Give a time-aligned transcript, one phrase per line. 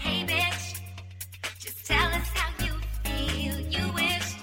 [0.00, 0.80] Hey, bitch.
[1.58, 3.58] Just tell us how you feel.
[3.58, 4.34] You wish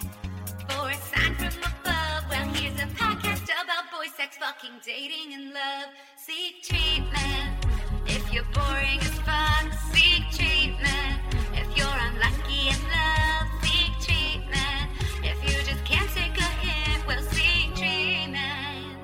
[0.68, 2.23] for a sign from above.
[2.29, 5.88] Well, here's a podcast about boy sex, fucking, dating, and love.
[6.18, 7.65] Seek treatment.
[8.07, 11.21] If you're boring as fuck, seek treatment.
[11.54, 14.92] If you're unlucky in love, seek treatment.
[15.24, 18.97] If you just can't take a hint, well, seek treatment.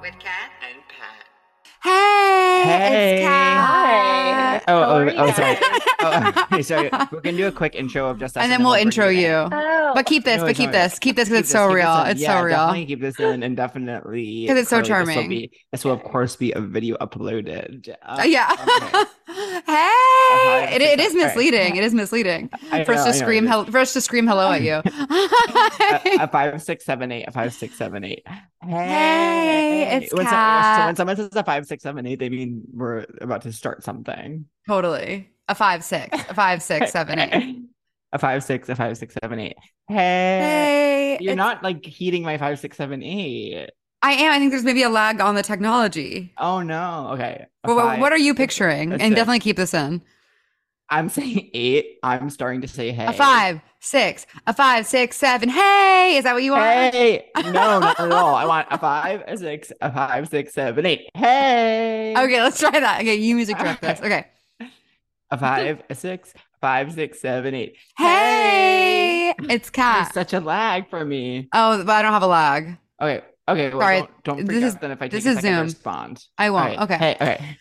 [0.00, 1.24] With Cat and Pat.
[1.82, 3.14] Hey, Hey.
[3.18, 3.47] it's Cat.
[4.68, 5.56] Oh, oh, oh, sorry.
[6.00, 6.90] Oh, okay, sorry.
[7.12, 9.28] We're gonna do a quick intro of just us, And then we'll intro you.
[9.28, 11.74] Oh, But keep this, No, but keep not- this, keep this because it's so this
[11.76, 11.94] real.
[12.02, 12.06] in.
[12.08, 12.56] It's yeah, so real.
[12.56, 15.28] Definitely keep this in, and definitely 'Cause it's so Carly, This will, charming.
[15.28, 17.88] be, this will of course be a video uploaded.
[18.02, 18.48] Uh, yeah.
[18.52, 19.04] okay.
[19.28, 21.26] hey, hi, it, it is all right.
[21.28, 21.76] misleading.
[21.76, 23.50] It is misleading I for us to scream, it is.
[23.50, 24.74] hel- for us to scream hello at you.
[24.84, 28.24] a, a five, six, seven, eight, a five, six, seven, eight.
[28.62, 30.76] Hey, it's when, so- Cat.
[30.80, 33.82] so when someone says a five, six, seven, eight, they mean we're about to start
[33.84, 34.46] something.
[34.66, 35.30] totally.
[35.48, 37.56] A five, six, a five, six, seven, eight.
[38.12, 39.56] A five, six, a five, six, seven, eight.
[39.88, 43.70] Hey, Hey, you're not like heating my five, six, seven, eight.
[44.02, 44.32] I am.
[44.32, 46.32] I think there's maybe a lag on the technology.
[46.38, 47.10] Oh no.
[47.14, 47.46] Okay.
[47.64, 48.92] Well, what- five, what are you picturing?
[48.92, 49.14] And six.
[49.14, 50.02] definitely keep this in.
[50.90, 51.98] I'm saying eight.
[52.02, 53.06] I'm starting to say hey.
[53.06, 55.48] A five, six, a five, six, seven.
[55.50, 56.94] Hey, is that what you want?
[56.94, 57.26] Hey.
[57.36, 58.34] No, not at all.
[58.34, 61.08] I want a five, a six, a five, six, seven, eight.
[61.14, 62.14] Hey.
[62.18, 63.00] Okay, let's try that.
[63.00, 64.00] Okay, you music direct this.
[64.02, 64.26] Okay.
[65.30, 67.76] A five, a six, five, six, seven, eight.
[67.96, 70.14] Hey, it's There's Cat.
[70.14, 71.48] such a lag for me.
[71.52, 72.76] Oh, but I don't have a lag.
[73.00, 73.22] Okay.
[73.48, 73.70] Okay.
[73.70, 75.40] Well, Sorry, don't, don't freak this out is- then if I take this a is
[75.40, 75.60] Zoom.
[75.60, 76.24] respond.
[76.36, 76.64] I won't.
[76.78, 76.90] All right.
[76.90, 76.96] Okay.
[76.98, 77.14] Hey.
[77.20, 77.58] Okay.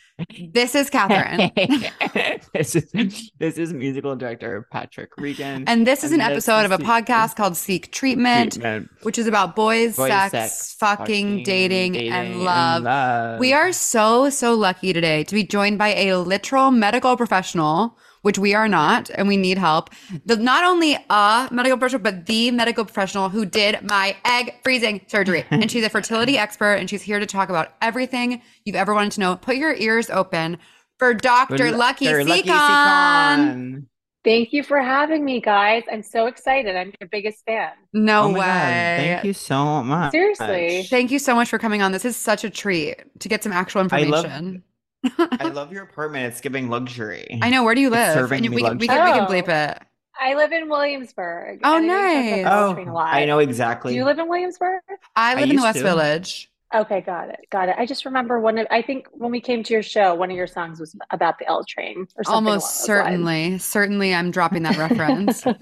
[0.51, 1.51] This is Catherine.
[2.53, 5.65] this is this is musical director Patrick Regan.
[5.67, 8.89] And this is an this episode of a podcast called Seek Treatment, Treatment.
[9.03, 12.81] which is about boys, Boys, sex, sex, fucking, dating, dating, and love.
[12.81, 13.39] love.
[13.39, 18.37] We are so, so lucky today to be joined by a literal medical professional, which
[18.39, 19.89] we are not, and we need help.
[20.25, 25.01] The, not only a medical professional, but the medical professional who did my egg freezing
[25.07, 25.45] surgery.
[25.51, 29.13] and she's a fertility expert, and she's here to talk about everything you've ever wanted
[29.13, 29.35] to know.
[29.35, 30.57] Put your ears open
[30.99, 31.71] for Dr.
[31.71, 32.23] Lucky Dr.
[32.23, 32.43] Sekhon.
[32.43, 33.85] Sekhon.
[34.23, 35.83] Thank you for having me, guys.
[35.89, 36.75] I'm so excited.
[36.75, 37.71] I'm your biggest fan.
[37.93, 38.39] No Oh way.
[38.39, 38.41] God.
[38.43, 40.11] Thank you so much.
[40.11, 40.83] Seriously.
[40.89, 41.93] Thank you so much for coming on.
[41.93, 44.63] This is such a treat to get some actual I love- information.
[45.17, 46.25] I love your apartment.
[46.31, 47.39] It's giving luxury.
[47.41, 47.63] I know.
[47.63, 48.13] Where do you It's live?
[48.13, 49.71] serving And you- me we, can- we, can, we can bleep oh.
[49.71, 49.83] it.
[50.19, 51.59] I live in Williamsburg.
[51.63, 52.45] Oh, and I know nice.
[52.47, 53.13] Oh, Coltrane a lot.
[53.13, 53.39] I know exactly.
[53.39, 53.95] Do exactly.
[53.95, 54.81] you live in Williamsburg?
[55.15, 55.83] I live in the West to.
[55.83, 56.51] Village.
[56.75, 57.39] Okay, got it.
[57.51, 57.75] Got it.
[57.77, 60.35] I just remember one of I think when we came to your show, one of
[60.35, 62.33] your songs was about the L train or something.
[62.33, 63.05] Almost those lines.
[63.05, 63.57] certainly.
[63.59, 65.45] Certainly, I'm dropping that reference.
[65.47, 65.53] oh,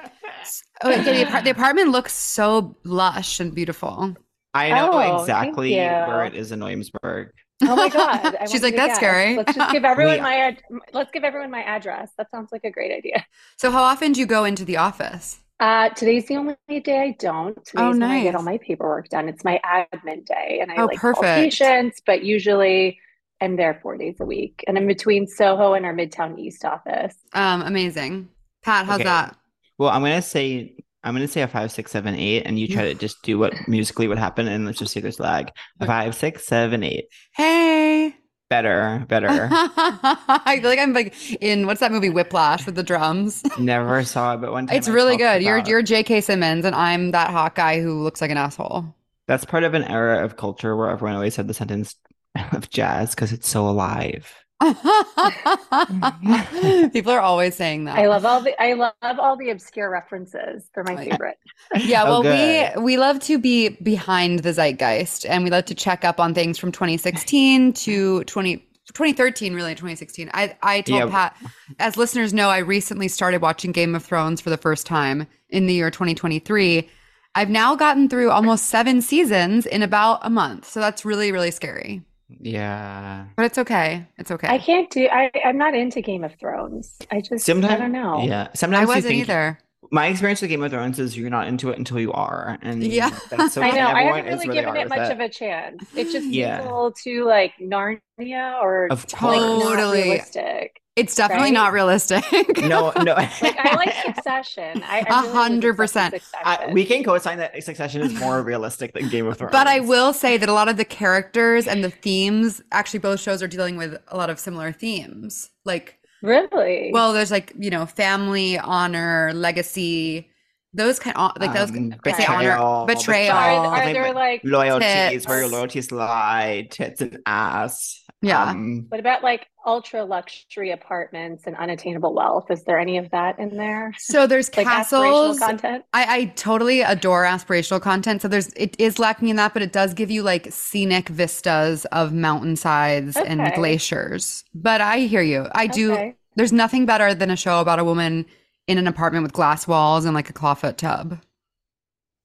[0.85, 4.15] okay, the, the apartment looks so lush and beautiful.
[4.53, 7.31] I know Oh, exactly where it is in Williamsburg.
[7.67, 8.35] Oh my god!
[8.39, 8.97] I She's like, "That's guess.
[8.97, 10.61] scary." Let's just give everyone We- my ad-
[10.93, 12.11] let's give everyone my address.
[12.17, 13.25] That sounds like a great idea.
[13.57, 15.39] So, how often do you go into the office?
[15.59, 17.55] Uh, today's the only day I don't.
[17.65, 19.29] Today's Oh, when I get all my paperwork done.
[19.29, 21.33] It's my admin day, and I Oh, like call perfect.
[21.33, 22.99] patients, but usually
[23.41, 27.15] I'm there four days a week, and I'm between Soho and our Midtown East office.
[27.33, 28.29] Um, amazing.
[28.63, 29.03] Pat, how's Okay.
[29.03, 29.37] that?
[29.77, 30.75] Well, I'm gonna say
[31.05, 33.53] I'm gonna say a five, six, seven, eight, and you try to just do what
[33.67, 35.51] musically would happen, and let's just say there's lag.
[35.79, 37.05] A five, six, seven, eight.
[37.33, 38.15] Hey.
[38.49, 39.49] Better, better.
[39.51, 43.43] I feel like I'm like in what's that movie Whiplash with the drums?
[43.59, 45.41] Never saw it, but one time It's I really good.
[45.41, 46.21] You're you're J.K.
[46.21, 48.85] Simmons, and I'm that hot guy who looks like an asshole.
[49.27, 51.95] That's part of an era of culture where everyone always said the sentence
[52.51, 54.44] of jazz because it's so alive.
[56.93, 57.97] People are always saying that.
[57.97, 60.69] I love all the I love all the obscure references.
[60.73, 61.11] They're my Oh, yeah.
[61.11, 61.37] favorite.
[61.83, 65.75] Yeah, Oh, well, we we love to be behind the zeitgeist, and we love to
[65.75, 68.57] check up on things from 2016 to 20,
[68.93, 70.29] 2013, really 2016.
[70.33, 71.09] I I told Yeah.
[71.11, 71.35] Pat,
[71.79, 75.67] as listeners know, I recently started watching Game of Thrones for the first time in
[75.67, 76.89] the year 2023.
[77.37, 81.51] I've now gotten through almost seven seasons in about a month, so that's really really
[81.51, 82.01] scary.
[82.29, 83.25] Yeah.
[83.35, 84.05] But it's okay.
[84.17, 84.47] It's okay.
[84.47, 85.07] I can't do.
[85.11, 86.97] I I'm not into Game of Thrones.
[87.11, 88.21] I just Sometimes I don't know.
[88.23, 88.47] Yeah.
[88.53, 89.59] Sometimes you wasn't think either.
[89.91, 92.83] my experience with Game of Thrones is you're not into it until you are, and
[92.83, 93.11] Yeah.
[93.29, 93.77] that's I okay.
[93.79, 93.87] know.
[93.87, 95.83] I haven't really given it with much of a chance.
[95.95, 96.57] It's just Yeah.
[96.59, 100.03] seems a little too like Narnia or Of like not Totally.
[100.03, 100.81] realistic.
[100.95, 101.53] It's definitely Right?
[101.53, 102.23] not realistic.
[102.57, 103.13] No, no.
[103.41, 104.81] Like I like Succession.
[104.83, 106.13] I, I A really was hundred percent.
[106.13, 106.73] with I, Succession.
[106.73, 109.51] we can co-sign that Succession is more realistic than Game of Thrones.
[109.51, 113.19] But I will say that a lot of the characters and the themes, actually, both
[113.19, 115.49] shows are dealing with a lot of similar themes.
[115.65, 120.29] Like, really well, there's like, you know, family, honor, legacy,
[120.73, 123.35] those kind of, like those, Um, I say honor, betrayal, betrayal.
[123.35, 125.27] are, are there like loyalties, Tits.
[125.27, 128.01] where your loyalties lie, tits and ass.
[128.21, 128.43] Yeah.
[128.43, 132.49] Um, What about like ultra luxury apartments and unattainable wealth?
[132.51, 133.93] Is there any of that in there?
[133.97, 135.37] so there's Like castles.
[135.37, 135.85] aspirational content?
[135.93, 138.21] I, I totally adore aspirational content.
[138.21, 141.85] So there's it is lacking in that, but it does give you like scenic vistas
[141.85, 144.43] of mountainsides and glaciers.
[144.53, 145.47] But I hear you.
[145.53, 145.93] I do.
[145.93, 146.15] Okay.
[146.35, 148.25] There's nothing better than a show about a woman
[148.67, 151.19] in an apartment with glass walls and like a clawfoot tub.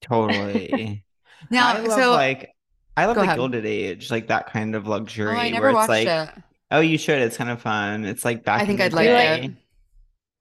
[0.03, 1.05] totally.
[1.51, 2.55] Now, I love so like
[2.97, 3.37] I love Go the ahead.
[3.37, 6.29] Gilded Age, like that kind of oh, luxury I where never it's watched like, it.
[6.71, 7.21] Oh, you should.
[7.21, 8.05] It's kind of fun.
[8.05, 8.63] It's like back.
[8.63, 9.45] I think the I'd like day.
[9.45, 9.51] it.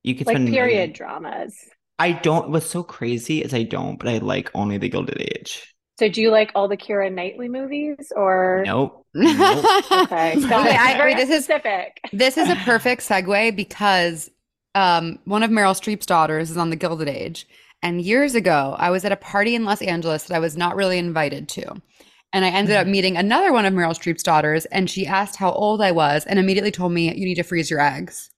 [0.04, 1.56] You could Like spend period million- dramas.
[1.98, 2.50] I don't.
[2.52, 5.76] What's so crazy is I don't, but I like only the Gilded Age.
[6.00, 9.06] So do you like all the Keira Knightley movies or Nope.
[9.14, 9.66] Nope.
[9.92, 10.78] Okay, got Okay.
[10.78, 12.00] I- Very wait, this is specific.
[12.14, 14.30] This is a perfect segue because
[14.76, 17.46] um, one of Meryl Streep's daughters is on the Gilded Age.
[17.82, 20.76] And years ago, I was at a party in Los Angeles that I was not
[20.76, 21.82] really invited to.
[22.32, 22.92] And I ended up Mm-hmm.
[22.92, 26.38] meeting another one of Meryl Streep's daughters, and she asked how old I was and
[26.38, 28.30] immediately told me, You need to freeze your eggs.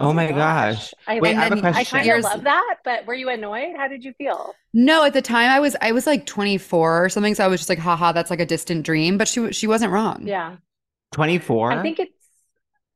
[0.00, 0.94] Oh my gosh.
[1.08, 1.80] I, Wait, I have a question.
[1.80, 3.74] I kind Years- of love that, but were you annoyed?
[3.76, 4.54] How did you feel?
[4.72, 7.58] No, at the time I was I was like 24 or something, so I was
[7.60, 9.18] just like, haha, that's like a distant dream.
[9.18, 10.22] But she she wasn't wrong.
[10.24, 10.56] Yeah.
[11.12, 11.72] 24?
[11.72, 12.12] I think it's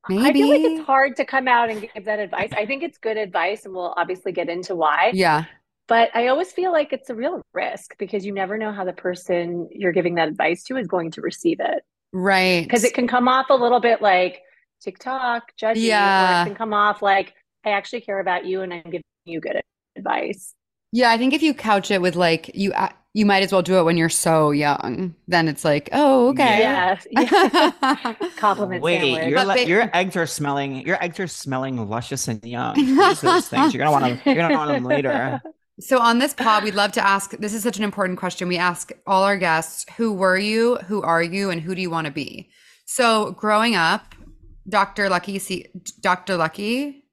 [0.09, 0.21] Maybe.
[0.27, 2.51] I feel like it's hard to come out and give that advice.
[2.53, 5.11] I think it's good advice, and we'll obviously get into why.
[5.13, 5.45] Yeah.
[5.87, 8.93] But I always feel like it's a real risk because you never know how the
[8.93, 11.83] person you're giving that advice to is going to receive it.
[12.13, 12.63] Right.
[12.63, 14.41] Because it can come off a little bit like
[14.81, 16.43] TikTok, judgy, or Yeah.
[16.43, 17.33] it can come off like,
[17.65, 19.61] I actually care about you and I'm giving you good
[19.97, 20.53] advice.
[20.91, 22.71] Yeah, I think if you couch it with like you
[23.15, 25.13] you might as well do it when you're so young.
[25.27, 26.59] Then it's like, oh, okay.
[26.59, 26.99] Yeah.
[27.11, 28.13] yeah.
[28.37, 29.29] Compliment Wait, sandwich.
[29.29, 30.85] your But le- your eggs are smelling.
[30.85, 32.73] Your eggs are smelling luscious and young.
[32.95, 33.73] Freeze those things.
[33.73, 34.19] You're gonna want them.
[34.25, 35.41] You're gonna want them later.
[35.79, 37.31] So on this pod, we'd love to ask.
[37.31, 38.47] This is such an important question.
[38.47, 40.75] We ask all our guests, "Who were you?
[40.87, 41.49] Who are you?
[41.49, 42.49] And who do you want to be?"
[42.85, 44.13] So growing up,
[44.69, 45.09] Dr.
[45.09, 45.67] Lucky, C-
[45.99, 46.37] Dr.
[46.37, 47.05] Lucky,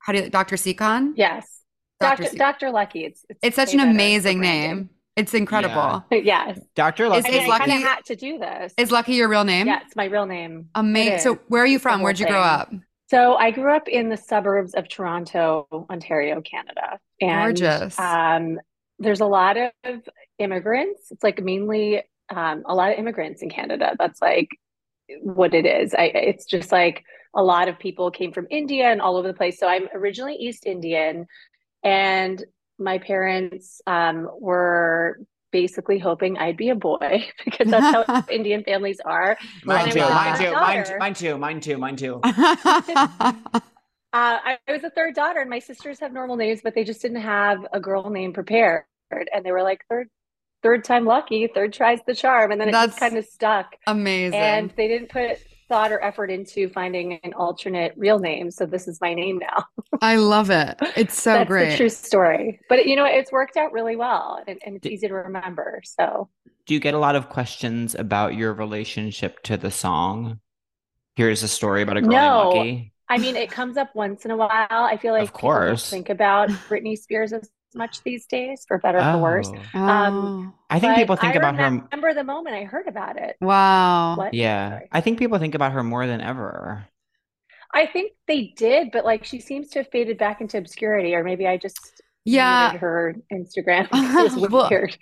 [0.00, 0.56] how do you, Dr.
[0.56, 1.12] Sekhon?
[1.16, 1.60] Yes.
[2.00, 2.24] Dr.
[2.24, 2.36] Dr.
[2.36, 2.70] Dr.
[2.70, 3.04] Lucky.
[3.04, 4.90] It's, It's such an amazing name.
[5.16, 6.04] It's incredible.
[6.10, 6.58] Yes.
[6.74, 7.28] Doctor Is- Lucky.
[7.28, 8.74] I mean, is I Lucky- kind of had to do this.
[8.78, 9.66] Is Lucky your real name?
[9.66, 10.68] Yeah, it's my real name.
[10.74, 11.18] Amazing.
[11.20, 12.02] So where are you from?
[12.02, 12.70] Where'd you grow up?
[13.08, 16.98] So I grew up in the suburbs of Toronto, Ontario, Canada.
[17.20, 17.98] And Gorgeous.
[17.98, 18.58] um,
[18.98, 20.02] there's a lot of
[20.38, 21.10] immigrants.
[21.10, 23.94] It's like mainly um, a lot of immigrants in Canada.
[23.98, 24.48] That's like
[25.22, 25.94] what it is.
[25.94, 27.04] I, it's just like
[27.34, 29.58] a lot of people came from India and all over the place.
[29.58, 31.26] So I'm originally East Indian,
[31.84, 32.42] and
[32.78, 35.20] my parents um, were
[35.56, 39.38] basically hoping I'd be a boy because that's how Indian families are.
[39.64, 40.00] Mine too.
[40.00, 40.52] Mine too.
[40.52, 40.96] Mine, Daughter.
[40.98, 41.38] mine too.
[41.38, 41.78] Mine too.
[41.78, 42.20] Mine too.
[44.12, 46.84] Uh, I, I was a third daughter, and my sisters have normal names, but they
[46.84, 48.84] just didn't have a girl name prepared.
[49.10, 50.08] And they were like, third,
[50.62, 52.50] third time lucky, third tries the charm.
[52.50, 53.76] And then it That's just kind of stuck.
[53.86, 54.38] Amazing.
[54.38, 55.36] And they didn't put
[55.68, 58.50] thought or effort into finding an alternate real name.
[58.50, 59.64] So this is my name now.
[60.00, 60.76] I love it.
[60.96, 61.70] It's so That's great.
[61.70, 62.60] the true story.
[62.68, 65.80] But you know, it's worked out really well, and, and it's Did- easy to remember.
[65.84, 66.28] So
[66.66, 70.40] Do you get a lot of questions about your relationship to the song?
[71.16, 72.50] Here's a story about a girl No.
[72.52, 72.92] named Lucky.
[73.08, 74.50] I mean, it comes up once in a while.
[74.68, 75.88] I feel like Of people course.
[75.88, 79.50] think about Britney Spears as much these days, for better or for worse.
[79.74, 79.78] Oh.
[79.80, 81.64] Um, I think people think I about her.
[81.64, 83.36] remember the moment I heard about it.
[83.42, 84.16] Oh, wow.
[84.16, 84.34] What?
[84.34, 84.88] Yeah, Sorry.
[84.92, 86.86] I think people think about her more than ever.
[87.74, 91.22] I think they did, but like she seems to have faded back into obscurity, or
[91.22, 91.78] maybe I just
[92.24, 92.76] Yeah.
[92.78, 93.84] her Instagram.
[93.90, 94.96] because It Well, weird.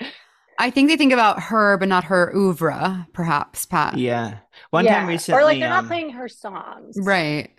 [0.59, 3.99] I think they think about her, but not her oeuvre, perhaps, Pat.
[3.99, 4.39] Yeah.
[4.71, 4.99] One Yeah.
[5.01, 6.97] time recently, or like they're um, not playing her songs.
[7.01, 7.51] Right.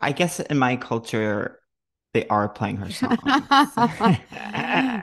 [0.00, 1.58] I guess in my culture,
[2.14, 3.18] they are playing her song.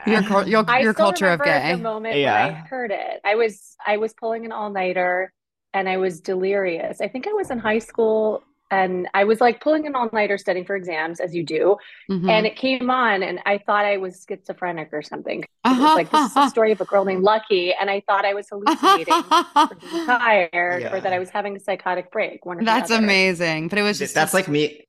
[0.06, 1.72] your your, your culture of remember gay.
[1.76, 3.20] the moment when I heard it.
[3.24, 5.32] I was I was pulling an all nighter,
[5.72, 7.00] and I was delirious.
[7.00, 10.36] I think I was in high school, and I was like pulling an all nighter,
[10.36, 11.76] studying for exams, as you do.
[12.10, 12.28] Mhm.
[12.28, 15.42] And it came on, and I thought I was schizophrenic or something.
[15.42, 15.82] It Uh-huh.
[15.82, 18.34] was like this is a story of a girl named Lucky, and I thought I
[18.34, 19.14] was hallucinating.
[19.56, 22.44] or being tired or that I was having a psychotic break.
[22.44, 23.68] One or That's amazing.
[23.68, 24.88] But it was just That's like me.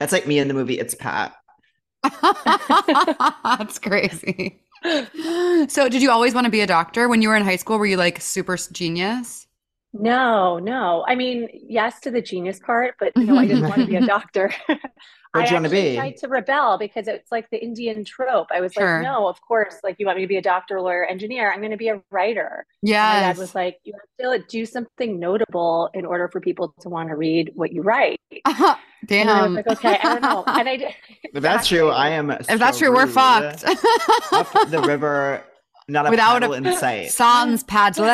[0.00, 1.34] That's like me in the movie It's Pat.
[3.44, 4.62] That's crazy.
[5.68, 7.78] So, did you always want to be a doctor when you were in high school?
[7.78, 9.46] Were you like super genius?
[9.92, 11.04] No, no.
[11.06, 14.06] I mean, yes to the genius part, but no, I didn't want to be a
[14.06, 14.50] doctor.
[15.32, 15.94] What'd I you wanna be?
[15.96, 18.48] tried to rebel because it's like the Indian trope.
[18.52, 18.96] I was Sure.
[18.96, 19.76] like, no, of course.
[19.84, 21.52] Like, you want me to be a doctor, lawyer, engineer?
[21.52, 22.66] I'm going to be a writer.
[22.82, 23.12] Yeah.
[23.12, 26.88] my dad was like, you have to do something notable in order for people to
[26.88, 28.18] want to read what you write.
[29.06, 29.28] Damn.
[29.28, 30.44] And I was like, okay, I don't know.
[30.46, 30.94] And I did.
[31.32, 32.30] If that's true, I am.
[32.32, 33.64] if that's true, we're fucked.
[34.32, 35.44] Up the river,
[35.86, 37.10] not a Without paddle a- in sight.
[37.12, 38.04] Sans paddle.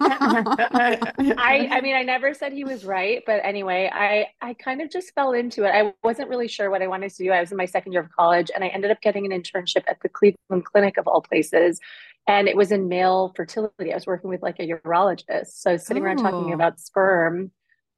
[0.00, 4.90] I I mean I never said he was right, but anyway, I I kind of
[4.90, 5.70] just fell into it.
[5.70, 7.30] I wasn't really sure what I wanted to do.
[7.32, 9.82] I was in my second year of college and I ended up getting an internship
[9.88, 11.80] at the Cleveland Clinic of all places.
[12.28, 13.90] And it was in male fertility.
[13.90, 15.54] I was working with like a urologist.
[15.60, 17.50] So I was sitting around talking about sperm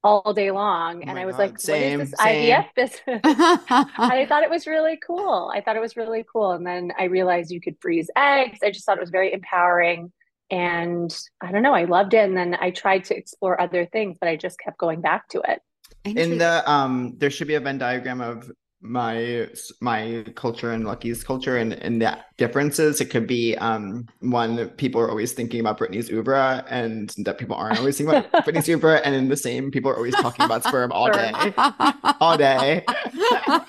[0.04, 0.98] all day long.
[0.98, 2.52] Oh and I was God, like, same, what is this same.
[2.52, 3.20] IVF business?
[3.24, 5.50] I thought it was really cool.
[5.52, 6.52] I thought it was really cool.
[6.52, 8.58] And then I realized you could freeze eggs.
[8.62, 10.12] I just thought it was very empowering.
[10.50, 12.18] And I don't know, I loved it.
[12.18, 15.40] And then I tried to explore other things, but I just kept going back to
[15.48, 15.62] it.
[16.04, 18.50] in the um there should be a venn diagram of
[18.84, 19.48] my
[19.80, 23.00] my culture and lucky's culture and and the differences.
[23.00, 27.56] It could be um one people are always thinking about britney's oeuvre and that people
[27.56, 29.00] aren't always thinking about britney's oeuvre.
[29.04, 31.32] And in the same people are always talking about sperm all day.
[32.20, 32.84] All day.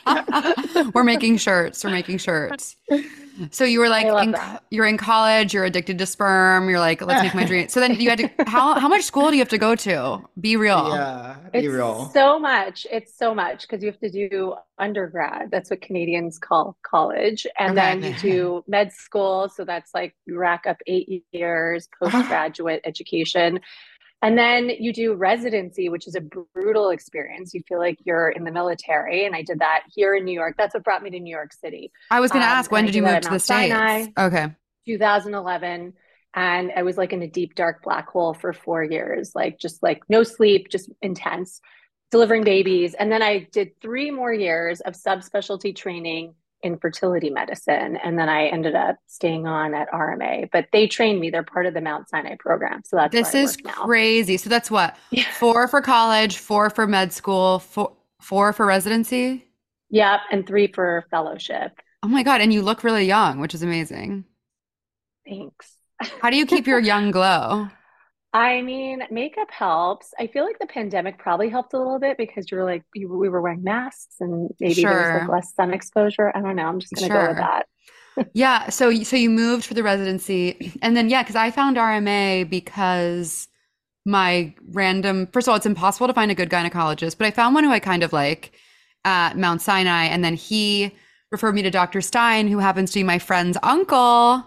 [0.93, 1.83] We're making shirts.
[1.83, 2.75] We're making shirts.
[3.51, 4.35] So you were like, in,
[4.71, 5.53] you're in college.
[5.53, 6.69] You're addicted to sperm.
[6.69, 7.67] You're like, let's make my dream.
[7.69, 8.29] So then you had to.
[8.47, 10.21] How how much school do you have to go to?
[10.39, 10.89] Be real.
[10.95, 12.85] yeah be It's real so much.
[12.91, 15.49] It's so much because you have to do undergrad.
[15.51, 17.45] That's what Canadians call college.
[17.59, 17.99] And Okay.
[17.99, 19.49] then you do med school.
[19.49, 23.59] So that's like you rack up eight years postgraduate education.
[24.25, 27.53] And then you do residency, which is a brutal experience.
[27.53, 29.23] You feel like you're in the military.
[29.27, 30.55] And I did that here in New York.
[30.57, 31.91] That's what brought me to New York City.
[32.09, 33.71] I was going to Um, ask, when did you move to the states?
[33.71, 34.07] Sinai.
[34.17, 34.47] Okay.
[34.87, 35.93] 2011
[36.33, 39.81] and I was like in a deep dark black hole for 4 years like just
[39.81, 41.61] like no sleep just intense
[42.11, 47.95] delivering babies and then I did 3 more years of subspecialty training in fertility medicine
[48.03, 51.65] and then I ended up staying on at RMA but they trained me they're part
[51.67, 54.37] of the Mount Sinai program so that's This is crazy.
[54.37, 55.25] So that's what Yeah.
[55.39, 59.45] four for college, four for med school, four four for residency.
[59.91, 61.71] Yep and 3 for fellowship
[62.03, 62.41] Oh my god!
[62.41, 64.25] And you look really young, which is amazing.
[65.27, 65.77] thanks
[66.21, 67.67] How do you keep your young glow?
[68.35, 70.13] I mean, makeup helps.
[70.19, 73.07] I feel like the pandemic probably helped a little bit because you were like, you,
[73.07, 76.33] we were wearing masks and maybe there was like less sun exposure.
[76.35, 76.65] I don't know.
[76.65, 77.67] I'm just gonna go with that.
[78.33, 82.49] Yeah, so so you moved for the residency, and then yeah, because I found RMA
[82.49, 83.47] because
[84.05, 85.27] my random.
[85.33, 87.71] First of all, it's impossible to find a good gynecologist, but I found one who
[87.71, 88.53] I kind of like
[89.03, 90.93] at Mount Sinai, and then he
[91.31, 92.01] referred me to Dr.
[92.01, 94.45] Stein, who happens to be my friend's uncle.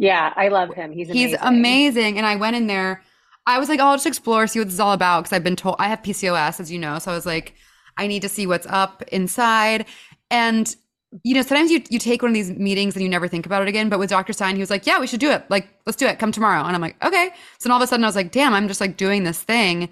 [0.00, 0.92] Yeah, I love him.
[0.92, 1.28] He's amazing.
[1.28, 3.02] He's amazing, and I went in there.
[3.46, 5.44] I was like, oh, I'll just explore, see what this is all about, because I've
[5.44, 6.98] been told I have PCOS, as you know.
[6.98, 7.54] So I was like,
[7.98, 9.84] I need to see what's up inside,
[10.30, 10.74] and
[11.22, 13.60] you know, sometimes you you take one of these meetings and you never think about
[13.60, 13.90] it again.
[13.90, 14.32] But with Dr.
[14.32, 15.44] Stein, he was like, "Yeah, we should do it.
[15.50, 16.18] Like, let's do it.
[16.18, 18.32] Come tomorrow." And I'm like, "Okay." So then all of a sudden, I was like,
[18.32, 19.90] "Damn, I'm just like doing this thing,"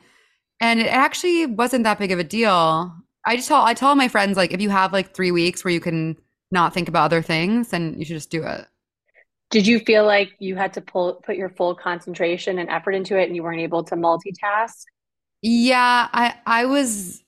[0.60, 2.94] and it actually wasn't that big of a deal.
[3.26, 5.74] I just tell I tell my friends like, if you have like three weeks where
[5.74, 6.16] you can
[6.50, 8.66] not think about other things, then you should just do it.
[9.50, 13.18] Did you feel like you had to pull put your full concentration and effort into
[13.18, 14.74] it and you weren't able to multitask?
[15.42, 17.22] Yeah, I I was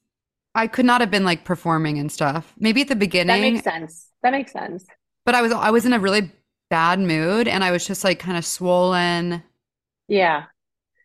[0.54, 2.52] I could not have been like performing and stuff.
[2.58, 3.28] Maybe at the beginning.
[3.28, 4.08] That makes sense.
[4.22, 4.84] That makes sense.
[5.24, 6.32] but I was I was in a really
[6.70, 9.42] bad mood and I was just like kind of swollen.
[10.08, 10.44] Yeah.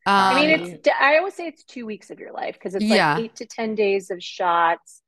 [0.05, 2.89] I mean, Um, it's, I always say it's two weeks of your life because it's
[2.89, 3.17] like Yeah.
[3.17, 5.01] eight to 10 days of shots.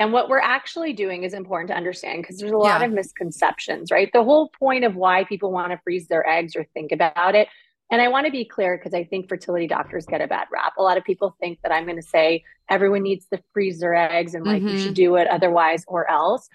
[0.00, 2.86] And what we're actually doing is important to understand because there's a lot Yeah.
[2.86, 4.10] of misconceptions, right?
[4.12, 7.48] The whole point of why people want to freeze their eggs or think about it.
[7.92, 10.72] And I want to be clear because I think fertility doctors get a bad rap.
[10.78, 13.94] A lot of people think that I'm going to say everyone needs to freeze their
[13.94, 14.78] eggs and like you Mhm.
[14.84, 16.48] should do it otherwise or else.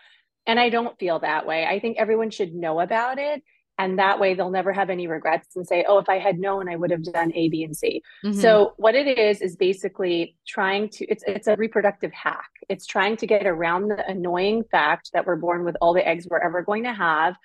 [0.47, 1.65] And I don't feel that way.
[1.67, 3.43] I think everyone should know about it.
[3.77, 6.69] And that way they'll never have any regrets and say, oh, if I had known,
[6.69, 8.01] I would have done A, B, and C.
[8.23, 8.33] mhm.
[8.33, 12.49] So what it is is basically trying to it's it's a reproductive hack.
[12.69, 16.27] It's trying to get around the annoying fact that we're born with all the eggs
[16.29, 17.35] we're ever going to have.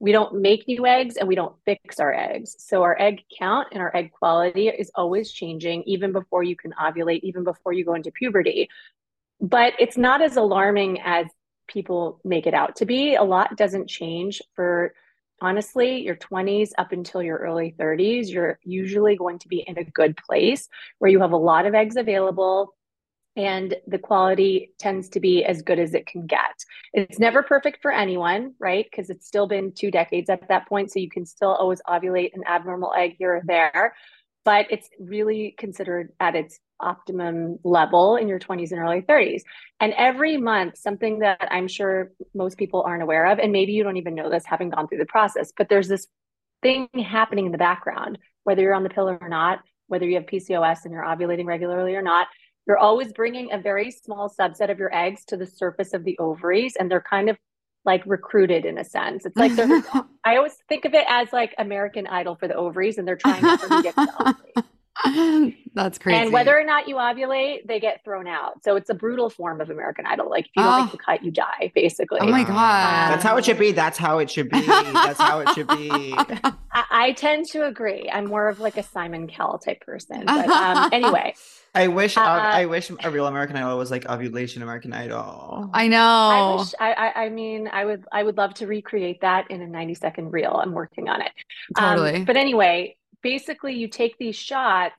[0.00, 2.54] We don't make new eggs and we don't fix our eggs.
[2.58, 6.72] So our egg count and our egg quality is always changing even before you can
[6.80, 8.68] ovulate, even before you go into puberty.
[9.40, 11.26] But it's not as alarming as
[11.66, 13.14] people make it out to be.
[13.14, 14.94] A lot doesn't change for
[15.40, 18.28] honestly your 20s up until your early 30s.
[18.28, 20.68] You're usually going to be in a good place
[20.98, 22.74] where you have a lot of eggs available
[23.38, 26.64] and the quality tends to be as good as it can get.
[26.92, 28.84] It's never perfect for anyone, right?
[28.90, 30.90] Because it's still been two decades at that point.
[30.90, 33.94] So you can still always ovulate an abnormal egg here or there,
[34.48, 39.42] but it's really considered at its optimum level in your 20s and early 30s.
[39.78, 43.84] And every month, something that I'm sure most people aren't aware of, and maybe you
[43.84, 46.06] don't even know this having gone through the process, but there's this
[46.62, 50.24] thing happening in the background, whether you're on the pill or not, whether you have
[50.24, 52.26] PCOS and you're ovulating regularly or not,
[52.66, 56.16] you're always bringing a very small subset of your eggs to the surface of the
[56.18, 57.36] ovaries, and they're kind of
[57.88, 59.24] like recruited in a sense.
[59.24, 59.66] It's like they're
[60.24, 63.40] I always think of it as like American Idol for the ovaries and they're trying
[63.40, 64.68] to get the ovary.
[65.74, 66.18] That's crazy.
[66.18, 68.64] And whether or not you ovulate, they get thrown out.
[68.64, 70.28] So it's a brutal form of American Idol.
[70.28, 70.82] Like if you don't Oh.
[70.84, 72.18] make the cut, you die, basically.
[72.20, 73.12] oh my god.
[73.12, 73.72] That's how it should be.
[73.72, 74.60] That's how it should be.
[74.66, 76.14] That's how it should be.
[76.16, 76.52] I,
[76.90, 78.10] I tend to agree.
[78.12, 80.24] I'm more of like a Simon Cowell type person.
[80.26, 81.34] But um, anyway,
[81.74, 85.70] I wish uh, I wish a real American Idol was like ovulation American Idol.
[85.72, 85.98] I know.
[85.98, 89.62] I wish I, I I mean I would I would love to recreate that in
[89.62, 90.60] a 90 second reel.
[90.62, 91.30] I'm working on it.
[91.76, 92.24] Um, totally.
[92.24, 94.94] but anyway, basically you take these shots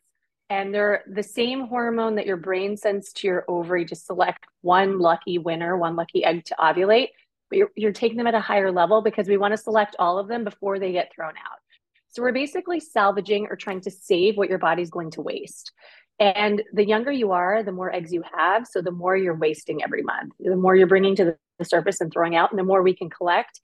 [0.49, 4.99] and they're the same hormone that your brain sends to your ovary to select one
[4.99, 7.09] lucky winner, one lucky egg to ovulate.
[7.49, 10.17] But you're, you're taking them at a higher level because we want to select all
[10.17, 11.59] of them before they get thrown out.
[12.09, 15.71] So we're basically salvaging or trying to save what your body's going to waste.
[16.19, 18.67] And the younger you are, the more eggs you have.
[18.67, 22.11] So the more you're wasting every month, the more you're bringing to the surface and
[22.11, 23.59] throwing out, and the more we can collect.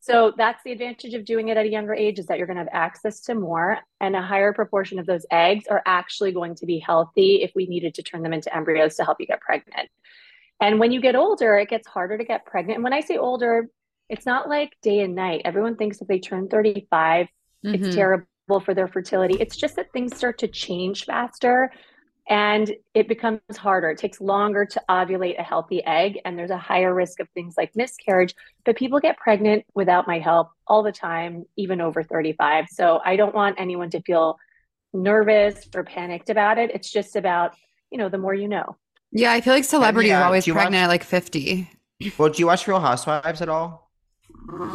[0.00, 2.56] So that's the advantage of doing it at a younger age is that you're going
[2.56, 6.54] to have access to more and a higher proportion of those eggs are actually going
[6.56, 9.40] to be healthy if we needed to turn them into embryos to help you get
[9.40, 9.88] pregnant.
[10.60, 12.76] And when you get older, it gets harder to get pregnant.
[12.76, 13.68] And when I say older,
[14.08, 15.42] it's not like day and night.
[15.44, 17.28] Everyone thinks if they turn 35,
[17.64, 17.74] Mhm.
[17.74, 18.26] it's terrible
[18.64, 19.36] for their fertility.
[19.38, 21.72] It's just that things start to change faster
[22.28, 23.90] and it becomes harder.
[23.90, 27.54] It takes longer to ovulate a healthy egg, and there's a higher risk of things
[27.56, 28.34] like miscarriage.
[28.64, 32.66] But people get pregnant without my help all the time, even over 35.
[32.68, 34.38] So I don't want anyone to feel
[34.92, 36.70] nervous or panicked about it.
[36.74, 37.54] It's just about,
[37.90, 38.76] you know, the more you know.
[39.10, 41.70] Yeah, I feel like celebrities yeah, are uh, always pregnant watch- at like 50.
[42.18, 43.90] Well, do you watch Real Housewives at all?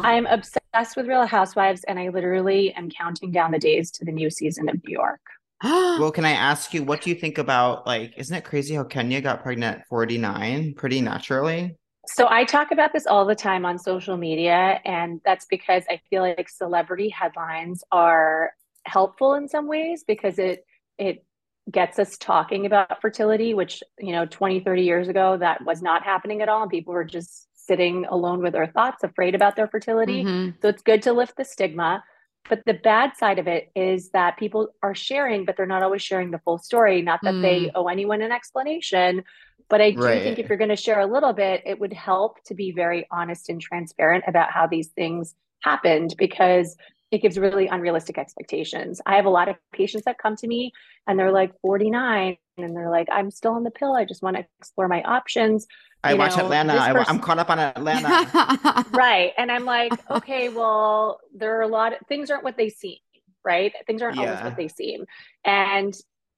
[0.02, 4.12] I'm obsessed with Real Housewives, and I literally am counting down the days to the
[4.12, 5.20] new season of New York.
[5.62, 8.84] Well, can I ask you, what do you think about like, isn't it crazy how
[8.84, 11.76] Kenya got pregnant at 49 pretty naturally?
[12.06, 16.00] So I talk about this all the time on social media, and that's because I
[16.10, 18.52] feel like celebrity headlines are
[18.84, 20.66] helpful in some ways because it
[20.98, 21.24] it
[21.70, 26.02] gets us talking about fertility, which, you know, 20, 30 years ago, that was not
[26.04, 26.60] happening at all.
[26.62, 30.24] And people were just sitting alone with their thoughts, afraid about their fertility.
[30.24, 30.60] Mhm.
[30.60, 32.04] So it's good to lift the stigma.
[32.48, 36.02] But the bad side of it is that people are sharing, but they're not always
[36.02, 37.00] sharing the full story.
[37.00, 37.70] Not that they mm.
[37.74, 39.24] owe anyone an explanation,
[39.70, 42.42] but I do think if you're going to share a little bit, it would help
[42.44, 46.76] to be very honest and transparent about how these things happened because
[47.14, 49.00] it gives really unrealistic expectations.
[49.06, 50.72] I have a lot of patients that come to me
[51.06, 53.94] and they're like 49 and they're like, I'm still on the pill.
[53.94, 55.66] I just want to explore my options.
[56.02, 56.74] I You watch know, Atlanta.
[56.78, 58.84] I, person- am caught up on Atlanta.
[58.92, 62.68] right and i'm like okay well there are a lot of things aren't what they
[62.68, 62.98] seem
[63.44, 65.04] right things aren't always what they seem
[65.44, 65.94] and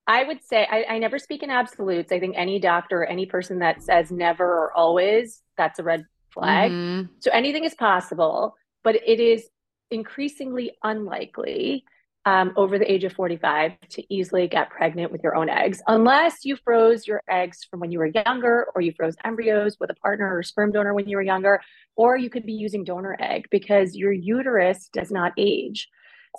[0.06, 3.26] i would say I, I never speak in absolutes i think any doctor or any
[3.26, 7.08] person that says never or always that's a red flag Mhm.
[7.20, 9.48] so anything is possible but it is
[9.90, 11.84] increasingly unlikely
[12.26, 16.44] um, over the age of 45 to easily get pregnant with your own eggs, unless
[16.44, 19.94] you froze your eggs from when you were younger, or you froze embryos with a
[19.94, 21.60] partner or sperm donor when you were younger,
[21.94, 25.88] or you could be using donor egg because your uterus does not age.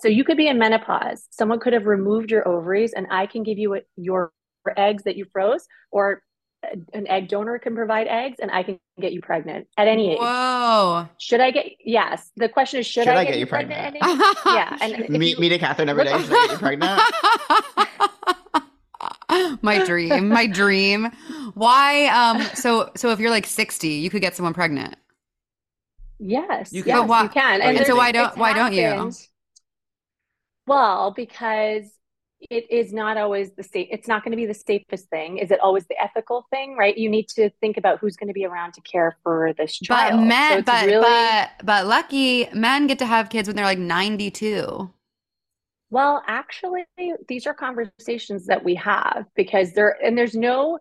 [0.01, 1.25] So you could be in menopause.
[1.31, 4.33] Someone could have removed your ovaries, and I can give you your
[4.75, 6.21] eggs that you froze, or
[6.93, 10.17] an egg donor can provide eggs, and I can get you pregnant at any age.
[10.19, 11.07] Whoa.
[11.17, 11.67] Should I get?
[11.83, 12.31] Yes.
[12.35, 13.79] The question is, should, I, get, you pregnant?
[13.79, 14.35] at any age?
[14.45, 16.11] yeah, and meet, you- meet a Catherine every day.
[16.19, 17.01] Should I get you pregnant?
[19.61, 21.11] my dream, my dream.
[21.53, 22.07] Why?
[22.07, 22.41] Um.
[22.55, 24.95] So, so if you're like 60, you could get someone pregnant.
[26.19, 27.61] Yes, You yes, can- But why- you can.
[27.61, 29.11] and so why don't- it's why don't you?
[30.65, 31.83] Well, because
[32.39, 33.87] it is not always the safe.
[33.91, 35.37] It's not going to be the safest thing.
[35.37, 36.75] Is it always the ethical thing?
[36.77, 36.97] Right?
[36.97, 40.19] You need to think about who's going to be around to care for this child.
[40.19, 43.65] So men, it's but really but but lucky men get to have kids when they're
[43.65, 44.91] like 92.
[45.89, 46.83] Well, actually,
[47.27, 50.79] these are conversations that we have because there, and there's no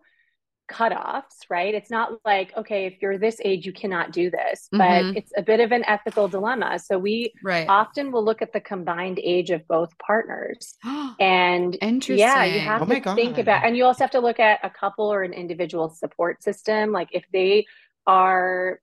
[0.71, 1.73] cutoffs, right?
[1.73, 5.15] It's not like, okay, if you're this age, you cannot do this, but Mhm.
[5.15, 6.79] it's a bit of an ethical dilemma.
[6.79, 7.67] So we Right.
[7.69, 10.75] often will look at the combined age of both partners.
[11.19, 11.77] And
[12.07, 13.39] yeah, you have Oh to think God.
[13.39, 16.91] about, and you also have to look at a couple or an individual support system.
[16.91, 17.65] Like if they
[18.05, 18.79] are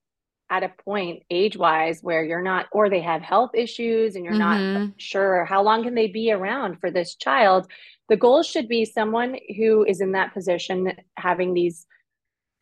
[0.51, 4.35] at a point age wise where you're not, or they have health issues and you're
[4.35, 4.93] not Mhm.
[4.99, 7.71] sure how long can they be around for this child.
[8.09, 11.87] The goal should be someone who is in that position having these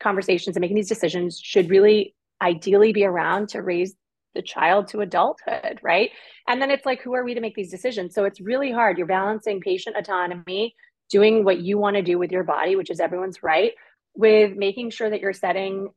[0.01, 3.95] conversations and making these decisions should really ideally be around to raise
[4.35, 6.11] the child to adulthood, right?
[6.47, 8.15] And then it's like, who are we to make these decisions?
[8.15, 8.97] So it's really hard.
[8.97, 10.75] You're balancing patient autonomy,
[11.09, 13.73] doing what you want to do with your body, which is everyone's right,
[14.15, 15.89] with making sure that you're setting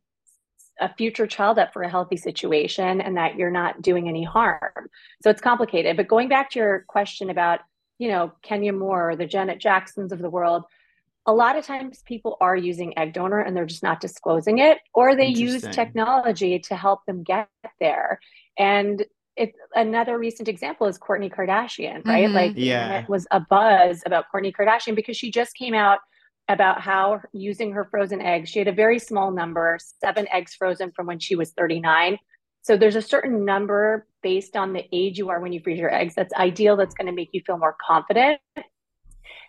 [0.79, 4.91] a future child up for a healthy situation and that you're not doing any harm.
[5.23, 5.97] So it's complicated.
[5.97, 7.61] But going back to your question about,
[7.99, 10.65] you know, Kenya Moore or the Janet Jacksons of the world,
[11.27, 14.79] a lot of times people are using egg donor and they're just not disclosing it,
[14.95, 17.49] or they use technology to help them get
[17.81, 18.21] there.
[18.59, 19.05] And
[19.37, 22.29] it, another recent example is Kourtney Kardashian, right?
[22.29, 22.35] Mhm.
[22.35, 22.85] Like Yeah.
[22.85, 25.99] internet was a buzz about Kourtney Kardashian because she just came out
[26.49, 30.93] about how using her frozen eggs, she had a very small number, seven eggs frozen
[30.93, 32.19] from when she was 39.
[32.67, 35.95] So there's a certain number based on the age you are when you freeze your
[35.95, 38.41] eggs that's ideal, that's going to make you feel more confident.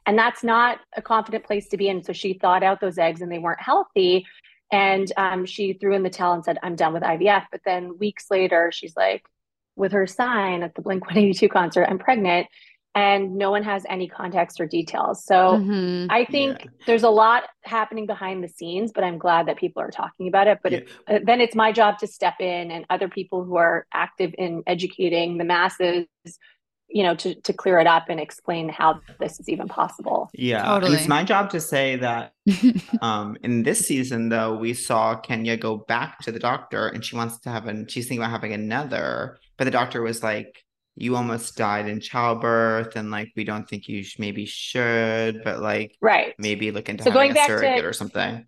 [0.06, 2.04] And that's not a confident place to be in.
[2.04, 4.28] So she thawed out those eggs and they weren't healthy.
[4.72, 7.46] And um, she threw in the towel and said, I'm done with IVF.
[7.52, 9.24] But then weeks later, she's like,
[9.76, 12.46] with her sign at the Blink 182 concert, I'm pregnant.
[12.98, 15.24] And no one has any context or details.
[15.24, 16.08] So Mhm.
[16.10, 16.70] I think Yeah.
[16.88, 20.48] there's a lot happening behind the scenes, but I'm glad that people are talking about
[20.48, 20.58] it.
[20.64, 20.78] But Yeah.
[20.80, 24.34] it, uh, then it's my job to step in and other people who are active
[24.40, 26.08] in educating the masses,
[26.88, 30.30] you know, to, to clear it up and explain how this is even possible.
[30.34, 30.98] Yeah, and Totally.
[30.98, 32.34] it's my job to say that
[33.02, 37.16] um in this season though we saw Kenya go back to the doctor and she
[37.16, 40.64] wants to have an she's thinking about having another, but the doctor was like,
[40.98, 45.60] "You almost died in childbirth, and like we don't think you sh- maybe should, but
[45.60, 46.34] like Right.
[46.38, 48.48] maybe look into So going having a back to- surrogate or something."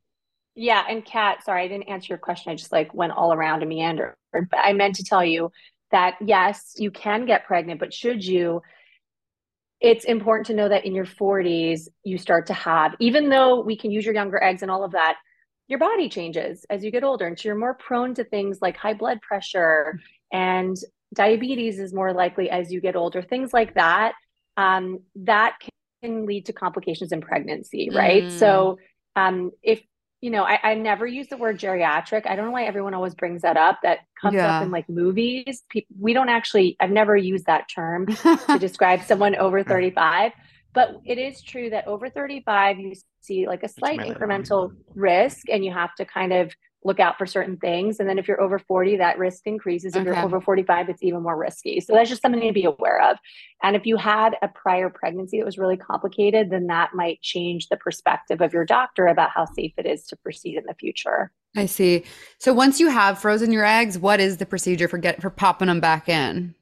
[0.55, 2.51] Yeah, and Cat, sorry, I didn't answer your question.
[2.51, 4.15] I just like went all around and meandered.
[4.33, 5.51] But I meant to tell you
[5.91, 8.61] that yes, you can get pregnant, but should you,
[9.79, 13.77] it's important to know that in your 40s, you start to have, even though we
[13.77, 15.15] can use your younger eggs and all of that,
[15.67, 17.25] your body changes as you get older.
[17.27, 19.99] And so you're more prone to things like high blood pressure
[20.33, 20.75] and
[21.13, 24.13] diabetes is more likely as you get older, things like that.
[24.57, 25.57] Um, that
[26.03, 28.25] can lead to complications in pregnancy, right?
[28.25, 28.31] Mm.
[28.31, 28.77] So
[29.15, 29.81] um, if
[30.21, 32.27] you know, I, I never use the word geriatric.
[32.29, 33.79] I don't know why everyone always brings that up.
[33.83, 34.57] That comes Yeah.
[34.57, 35.63] up in like movies.
[35.97, 36.75] We don't actually.
[36.81, 38.05] I've never used that term
[38.47, 40.33] to describe someone over 35.
[40.73, 45.63] But it is true that over 35, you see like a slight incremental risk, and
[45.63, 47.99] you have to kind of look out for certain things.
[47.99, 49.95] And then if you're over 40, that risk increases.
[49.95, 50.11] If Okay.
[50.11, 51.81] you're over 45, it's even more risky.
[51.81, 53.17] So that's just something to be aware of.
[53.61, 57.67] And if you had a prior pregnancy that was really complicated, then that might change
[57.67, 61.31] the perspective of your doctor about how safe it is to proceed in the future.
[61.55, 62.05] I see.
[62.37, 65.67] So once you have frozen your eggs, what is the procedure for get for popping
[65.67, 66.55] them back in?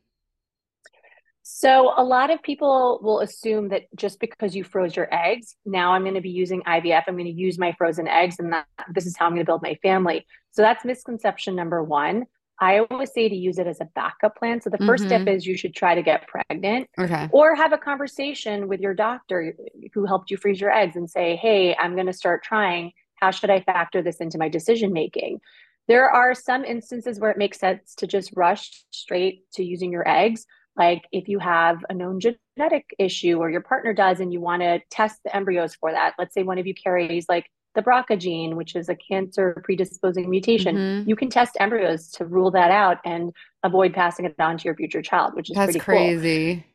[1.59, 5.93] So a lot of people will assume that just because you froze your eggs, now
[5.93, 7.05] I'm going to be using IVF.
[7.07, 9.49] I'm going to use my frozen eggs, and that this is how I'm going to
[9.49, 10.23] build my family.
[10.51, 12.25] So that's misconception number one.
[12.61, 14.61] I always say to use it as a backup plan.
[14.61, 15.35] So the 1st step Mhm.
[15.35, 17.27] is you should try to get pregnant Okay.
[17.31, 19.55] or have a conversation with your doctor
[19.95, 22.91] who helped you freeze your eggs and say, Hey, I'm going to start trying.
[23.15, 25.39] How should I factor this into my decision making?
[25.87, 30.07] There are some instances where it makes sense to just rush straight to using your
[30.07, 30.45] eggs.
[30.77, 34.61] Like if you have a known genetic issue or your partner does, and you want
[34.61, 36.13] to test the embryos for that.
[36.19, 40.29] Let's say one of you carries like the BRCA gene, which is a cancer predisposing
[40.29, 40.75] mutation.
[40.75, 41.07] Mhm.
[41.07, 43.31] You can test embryos to rule that out and
[43.63, 45.95] avoid passing it on to your future child, which is That's pretty cool.
[45.95, 46.65] crazy.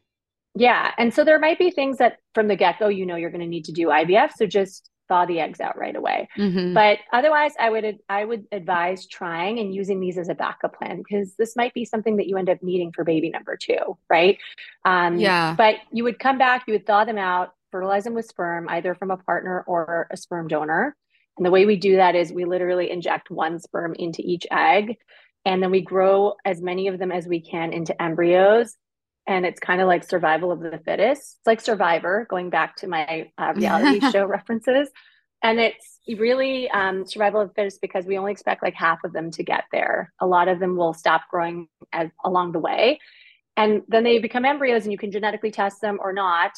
[0.55, 0.93] Yeah.
[0.99, 3.41] And so there might be things that from the get go, you know, you're going
[3.41, 4.33] to need to do IVF.
[4.37, 6.29] So just thaw the eggs out right away.
[6.38, 6.75] Mhm.
[6.75, 10.99] But otherwise, I would I would advise trying and using these as a backup plan
[10.99, 14.38] because this might be something that you end up needing for baby number two, right?
[14.85, 15.55] Um, Yeah.
[15.57, 18.95] But you would come back, you would thaw them out, fertilize them with sperm, either
[18.95, 20.97] from a partner or a sperm donor.
[21.37, 24.99] And the way we do that is we literally inject one sperm into each egg,
[25.45, 28.77] and then we grow as many of them as we can into embryos.
[29.27, 31.37] And it's kind of like survival of the fittest.
[31.39, 34.89] It's like Survivor, going back to my uh, reality show references.
[35.43, 39.13] And it's really um, survival of the fittest because we only expect like half of
[39.13, 40.13] them to get there.
[40.21, 43.01] A lot of them will stop growing as, along the way.
[43.57, 46.53] And then they become embryos, and you can genetically test them or not.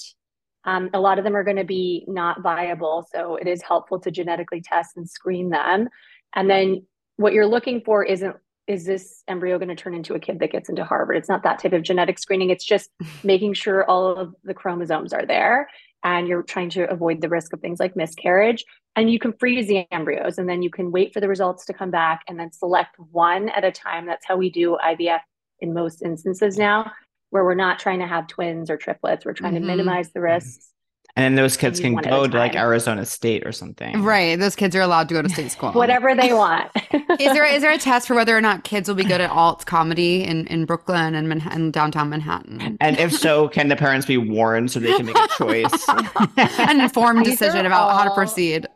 [0.64, 3.06] Um, a lot of them are going to be not viable.
[3.12, 5.88] So it is helpful to genetically test and screen them.
[6.34, 10.18] And then what you're looking for isn't is this embryo going to turn into a
[10.18, 11.16] kid that gets into Harvard?
[11.16, 12.50] It's not that type of genetic screening.
[12.50, 12.90] It's just
[13.24, 15.68] making sure all of the chromosomes are there
[16.02, 18.64] and you're trying to avoid the risk of things like miscarriage.
[18.96, 21.72] And you can freeze the embryos and then you can wait for the results to
[21.72, 24.06] come back and then select one at a time.
[24.06, 25.20] That's how we do IVF
[25.60, 26.90] in most instances now,
[27.30, 29.24] where we're not trying to have twins or triplets.
[29.24, 29.60] We're trying Mhm.
[29.60, 30.70] to minimize the risks.
[31.16, 32.56] And then those kids can one at a go to like.
[32.56, 34.02] Arizona State or something.
[34.02, 34.36] Right.
[34.36, 35.70] Those kids are allowed to go to state school.
[35.72, 36.70] Whatever they want.
[36.92, 39.30] Is there is there a test for whether or not kids will be good at
[39.30, 42.76] alt comedy in, in Brooklyn and Manhattan, downtown Manhattan?
[42.80, 45.88] And if so, can the parents be warned so they can make a choice?
[46.36, 48.66] An informed decision are about how to proceed.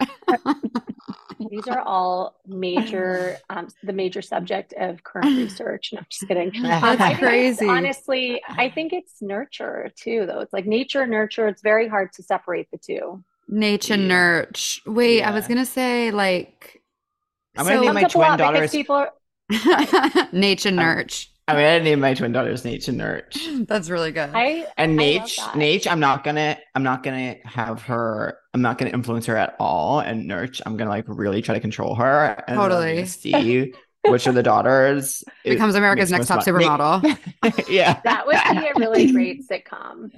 [1.51, 5.91] These are all major, um, the major subject of current research.
[5.93, 6.53] No, I'm just kidding.
[6.63, 7.67] That's I crazy.
[7.67, 10.41] honestly, I think it's nurture too, though.
[10.41, 11.47] It's like nature, nurture.
[11.47, 13.25] It's very hard to separate the two.
[13.49, 14.07] Nature Yeah.
[14.07, 14.81] nurture.
[14.87, 16.81] Wait, I was gonna say like
[17.57, 18.71] I'm gonna So- name my up a lot twin because daughters.
[18.71, 21.29] people are, nature nurture.
[21.49, 23.49] I'm gonna name my twin daughters Nate and Nurch.
[23.67, 24.29] That's really good.
[24.35, 25.57] I, And I Nate, love.
[25.57, 28.37] Nate, I'm not gonna, I'm not gonna have her.
[28.53, 30.01] I'm not gonna influence her at all.
[30.01, 32.45] And Nurch, I'm gonna like really try to control her.
[32.47, 32.97] And Totally.
[32.97, 33.73] gonna see
[34.07, 36.63] which of the daughters it Becomes America's next top most mon-
[37.03, 37.69] supermodel.
[37.69, 38.01] yeah.
[38.05, 40.11] that would be a really great sitcom.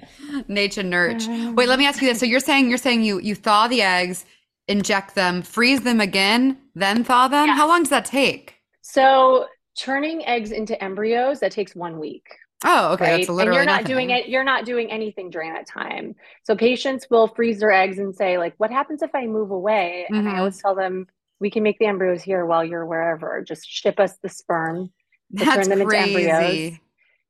[0.47, 1.51] Nature nurture.
[1.53, 2.19] Wait, let me ask you this.
[2.19, 4.25] So you're saying you're saying you you thaw the eggs,
[4.67, 7.47] inject them, freeze them again, then thaw them?
[7.47, 7.57] Yes.
[7.57, 8.55] How long does that take?
[8.81, 12.27] So turning eggs into embryos, that takes one week.
[12.63, 13.05] Oh, okay.
[13.13, 13.27] right?
[13.27, 13.85] That's and you're not nothing.
[13.87, 14.29] doing it.
[14.29, 16.13] You're not doing anything during that time.
[16.43, 20.05] So patients will freeze their eggs and say, like, "What happens if I move away?"
[20.09, 20.31] And Mhm.
[20.31, 21.07] I always tell them,
[21.41, 23.41] "We can make the embryos here while you're wherever.
[23.45, 24.93] Just ship us the sperm.
[25.37, 26.77] to That's turn them into embryos.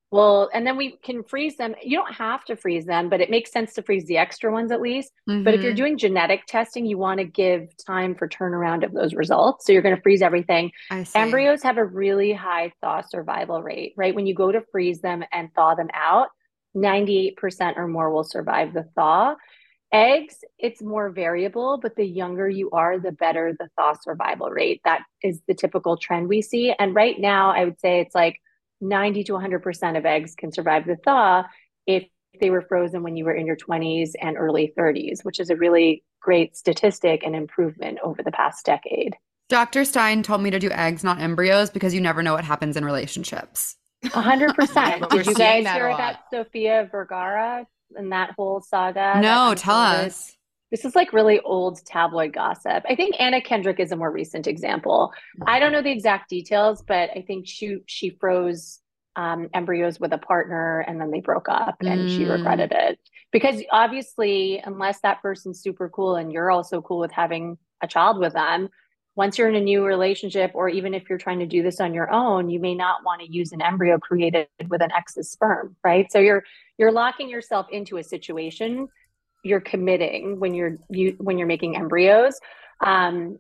[0.10, 1.74] Well, and then we can freeze them.
[1.82, 4.72] You don't have to freeze them, but it makes sense to freeze the extra ones
[4.72, 5.14] at least.
[5.26, 5.78] But if you're Mhm.
[5.78, 9.66] doing genetic testing, you want to give time for turnaround of those results.
[9.66, 10.72] So you're going to freeze everything.
[11.22, 14.14] Embryos have a really high thaw survival rate, right?
[14.14, 16.28] When you go to freeze them and thaw them out,
[16.74, 19.36] 98% or more will survive the thaw.
[19.94, 24.80] Eggs, it's more variable, but the younger you are, the better the thaw survival rate.
[24.86, 26.74] That is the typical trend we see.
[26.80, 28.40] And right now, I would say it's like
[28.80, 31.44] 90 to 100% of eggs can survive the thaw
[31.86, 32.06] if
[32.40, 35.58] they were frozen when you were in your 20s and early 30s, which is a
[35.58, 39.16] really great statistic and improvement over the past decade.
[39.50, 39.84] Dr.
[39.84, 42.86] Stein told me to do eggs, not embryos, because you never know what happens in
[42.86, 43.76] relationships.
[44.06, 45.10] Hundred percent.
[45.10, 49.20] Did you seeing guys that hear about Sofia Vergara and that whole saga?
[49.22, 50.36] no, tell us.
[50.72, 52.84] This is like really old tabloid gossip.
[52.88, 55.12] I think Anna Kendrick is a more recent example.
[55.46, 58.80] I don't know the exact details, but I think she she froze
[59.18, 62.32] um, embryos with a partner and then they broke up and she Mm.
[62.32, 63.00] regretted it
[63.34, 68.18] because obviously, unless that person's super cool and you're also cool with having a child
[68.20, 68.70] with them,
[69.16, 71.94] once you're in a new relationship, or even if you're trying to do this on
[71.94, 75.76] your own, you may not want to use an embryo created with an ex's sperm,
[75.84, 76.12] right?
[76.12, 76.44] So you're
[76.78, 78.88] you're locking yourself into a situation.
[79.44, 82.40] You're committing when you're you when you're making embryos.
[82.86, 83.38] Um,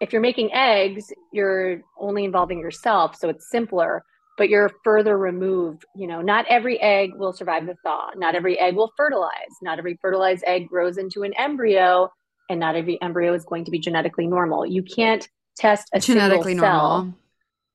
[0.00, 4.04] if you're making eggs, you're only involving yourself, so it's simpler.
[4.36, 5.84] But you're further removed.
[5.94, 8.10] You know, not every egg will survive the thaw.
[8.16, 9.30] Not every egg will fertilize.
[9.62, 12.10] Not every fertilized egg grows into an embryo
[12.48, 14.66] and not every embryo is going to be genetically normal.
[14.66, 15.26] You can't
[15.56, 16.88] test a Genetically single cell.
[16.98, 17.14] normal.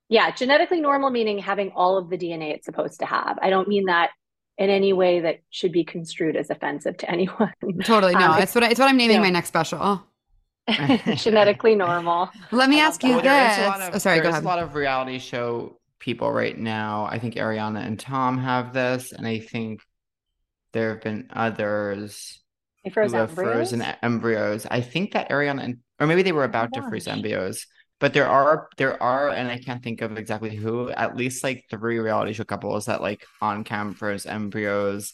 [0.10, 3.38] Yeah, genetically normal meaning having all of the DNA it's supposed to have.
[3.42, 4.10] I don't mean that
[4.58, 7.54] in any way that should be construed as offensive to anyone.
[7.84, 8.32] Totally no.
[8.32, 9.22] Um, it's what I, it's what I'm naming yeah.
[9.24, 10.04] my next special.
[11.16, 12.30] genetically normal.
[12.52, 13.26] Let me ask you Well, this.
[13.26, 14.44] there is a lot of, oh, sorry, go there is ahead.
[14.44, 17.08] a lot of reality show people right now.
[17.10, 19.82] I think Ariana and Tom have this, and I think
[20.74, 22.40] there have been others
[22.84, 23.54] They froze embryos.
[23.72, 24.66] frozen embryos.
[24.70, 27.16] I think that Ariana and or maybe they were about to freeze gosh.
[27.16, 27.66] embryos.
[28.00, 31.66] But there are there are, and I can't think of exactly who, at least like
[31.70, 35.12] three reality show couples that like on cam froze embryos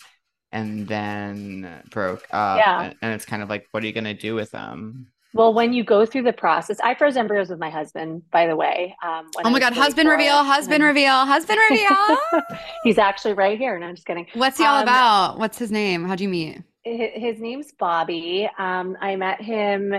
[0.51, 2.59] and then broke up.
[2.59, 2.83] Yeah.
[2.83, 5.07] And, and it's kind of like, what are you gonna do with them?
[5.33, 8.55] Well, when you go through the process, I froze embryos with my husband, by the
[8.55, 8.95] way.
[9.03, 12.17] Um, when Oh my was God, husband reveal, husband and- reveal, husband reveal.
[12.83, 13.77] He's actually right here.
[13.79, 14.27] No, I'm just kidding.
[14.35, 15.39] What's he all Um, about?
[15.39, 16.05] What's his name?
[16.05, 16.61] How'd you meet?
[16.85, 18.49] Hi- His name's Bobby.
[18.57, 19.93] Um, I met him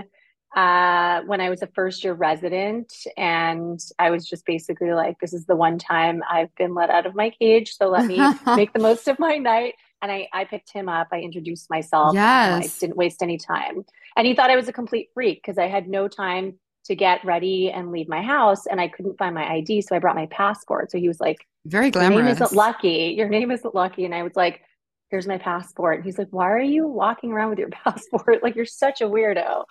[0.55, 5.33] uh, when I was a first year resident, and I was just basically like, "This
[5.33, 8.17] is the one time I've been let out of my cage, so let me
[8.55, 11.07] make the most of my night." And I, I picked him up.
[11.11, 12.15] I introduced myself.
[12.15, 13.83] and I didn't waste any time.
[14.15, 17.25] And he thought I was a complete freak because I had no time to get
[17.25, 20.27] ready and leave my house, and I couldn't find my ID, so I brought my
[20.27, 20.91] passport.
[20.91, 22.39] So he was like, Very your name glamorous.
[22.41, 23.13] isn't lucky.
[23.17, 24.05] Your name isn't lucky.
[24.05, 24.61] And I was like,
[25.09, 25.97] here's my passport.
[25.97, 28.43] And he's like, why are you walking around with your passport?
[28.43, 29.65] Like, you're such a weirdo.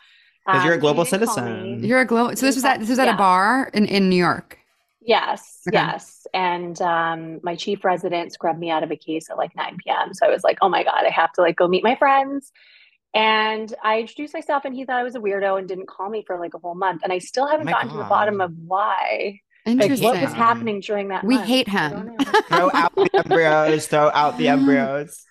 [0.50, 1.80] 'Cause you're a Um, global he citizen.
[1.82, 2.36] You're a global.
[2.36, 4.58] So this was at this was at a bar in in New York.
[5.00, 5.76] Yes, Okay.
[5.76, 6.26] yes.
[6.34, 10.12] And um, my chief resident scrubbed me out of a case at like 9 p.m.
[10.14, 12.50] So I was like, oh my God, I have to like go meet my friends.
[13.14, 16.24] And I introduced myself and he thought I was a weirdo and didn't call me
[16.26, 17.02] for like a whole month.
[17.04, 19.40] And I still haven't my gotten to the bottom of why.
[19.66, 20.08] Like Interesting.
[20.08, 21.46] what was happening during that We month.
[21.48, 22.16] hate him.
[22.16, 22.46] don't.
[22.48, 25.24] Throw out the embryos, throw out the embryos.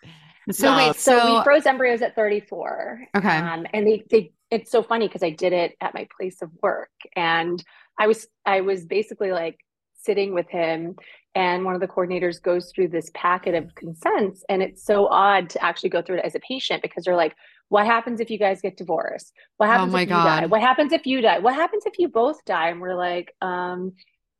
[0.52, 3.00] So Um, wait, So, so, we froze embryos at 34.
[3.15, 3.38] Okay.
[3.38, 6.52] Um, and they, they, it's so funny because I did it at my place of
[6.62, 7.63] work, and
[8.00, 9.58] I was, I was basically like
[10.04, 10.95] sitting with him,
[11.34, 15.50] and one of the coordinators goes through this packet of consents, and it's so odd
[15.52, 17.34] to actually go through it as a patient because they're like,
[17.69, 19.34] what happens if you guys get divorced?
[19.58, 20.41] What happens Oh my if you die?
[20.41, 20.52] God.
[20.52, 21.39] What happens if you die?
[21.39, 22.69] What happens if you both die?
[22.69, 23.93] And we're like, um,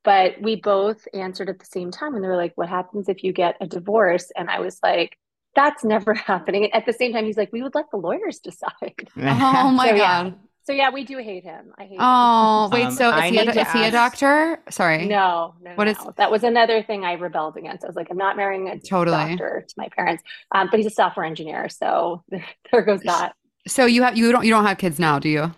[0.06, 2.14] but we both answered at the same time.
[2.16, 4.32] And they were like, what happens if you get a divorce?
[4.36, 5.18] And I was like,
[5.54, 6.64] that's never happening.
[6.64, 9.10] And at the same time, he's like, we would let the lawyers decide.
[9.16, 10.24] Oh my So, yeah.
[10.24, 10.38] god.
[10.64, 11.72] So yeah, we do hate him.
[11.78, 14.62] I hate Oh wait, Um, so I is he, a, need is he a doctor?
[14.70, 15.06] Sorry.
[15.06, 15.92] No, no, What no.
[15.92, 17.84] is- that was another thing I rebelled against.
[17.84, 19.16] I was like, I'm not marrying a Totally.
[19.16, 20.22] doctor to my parents.
[20.54, 22.24] Um, but he's a software engineer, so
[22.72, 23.34] there goes that.
[23.66, 25.52] So you have you don't you don't have kids now, do you?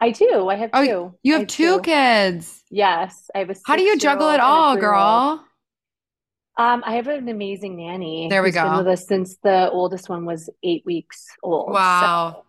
[0.00, 0.48] I do.
[0.48, 1.14] I have Oh, two.
[1.22, 1.80] You I have two do.
[1.82, 2.62] kids.
[2.70, 3.54] Yes, I have a.
[3.64, 5.44] How do you juggle six-year-old it all, girl?
[6.58, 8.28] Um, I have an amazing nanny.
[8.30, 8.78] There we who's been go.
[8.78, 11.72] with us since the oldest one was eight weeks old.
[11.72, 12.32] Wow.
[12.34, 12.44] So,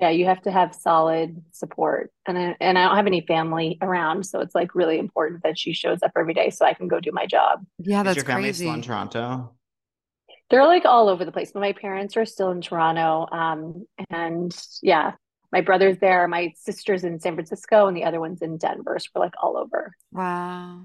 [0.00, 3.78] yeah, you have to have solid support, and I, and I don't have any family
[3.80, 6.88] around, so it's like really important that she shows up every day so I can
[6.88, 7.64] go do my job.
[7.78, 8.64] Yeah, Is that's your family crazy.
[8.64, 9.52] still in Toronto?
[10.50, 13.26] They're like all over the place, but my parents are still in Toronto.
[13.30, 15.12] Um, and yeah,
[15.54, 18.98] my brother's there, my sister's in San Francisco, and the other one's in Denver.
[18.98, 19.94] So we're like all over.
[20.10, 20.80] Wow.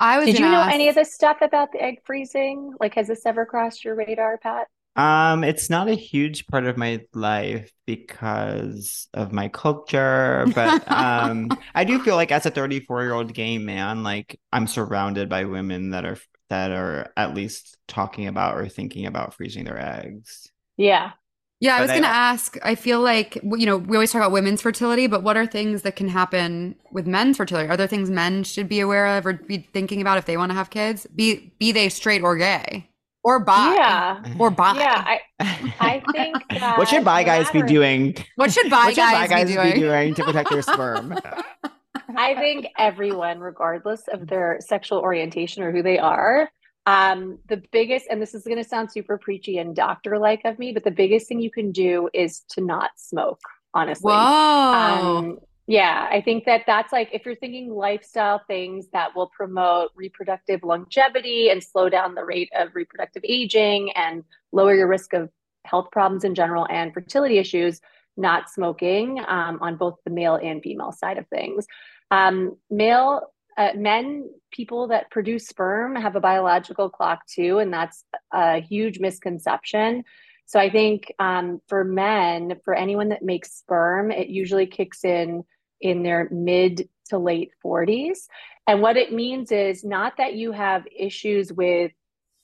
[0.00, 2.72] I was Did you know ask- any of this stuff about the egg freezing?
[2.80, 4.68] Like, has this ever crossed your radar, Pat?
[4.96, 11.50] Um, it's not a huge part of my life because of my culture, but um,
[11.74, 15.44] I do feel like as a 34 year old gay man, like I'm surrounded by
[15.44, 20.50] women that are that are at least talking about or thinking about freezing their eggs.
[20.78, 21.12] Yeah.
[21.62, 22.58] Yeah, I was going to ask.
[22.64, 25.82] I feel like you know we always talk about women's fertility, but what are things
[25.82, 27.68] that can happen with men's fertility?
[27.68, 30.50] Are there things men should be aware of or be thinking about if they want
[30.50, 31.06] to have kids?
[31.14, 32.88] Be be they straight or gay
[33.22, 33.74] or bi?
[33.74, 34.24] Yeah.
[34.40, 34.76] or bi?
[34.76, 35.04] Yeah.
[35.06, 35.20] I,
[35.80, 38.16] I think that what should bi no guys be doing?
[38.34, 39.72] What should bi What should bi guys, guys be doing?
[39.74, 41.14] be doing to protect their sperm?
[42.16, 46.50] I think everyone, regardless of their sexual orientation or who they are,
[46.86, 50.58] um, the biggest, and this is going to sound super preachy and doctor like of
[50.58, 53.40] me, but the biggest thing you can do is to not smoke,
[53.72, 54.10] honestly.
[54.10, 55.18] Whoa.
[55.18, 59.90] Um, yeah, I think that that's like if you're thinking lifestyle things that will promote
[59.94, 65.30] reproductive longevity and slow down the rate of reproductive aging and lower your risk of
[65.64, 67.80] health problems in general and fertility issues,
[68.16, 71.64] not smoking um, on both the male and female side of things.
[72.10, 78.04] Um, male uh, men, people that produce sperm have a biological clock too, and that's
[78.32, 80.04] a huge misconception.
[80.46, 85.44] So I think um, for men, for anyone that makes sperm, it usually kicks in
[85.80, 88.26] in their mid to late 40s.
[88.66, 91.92] And what it means is not that you have issues with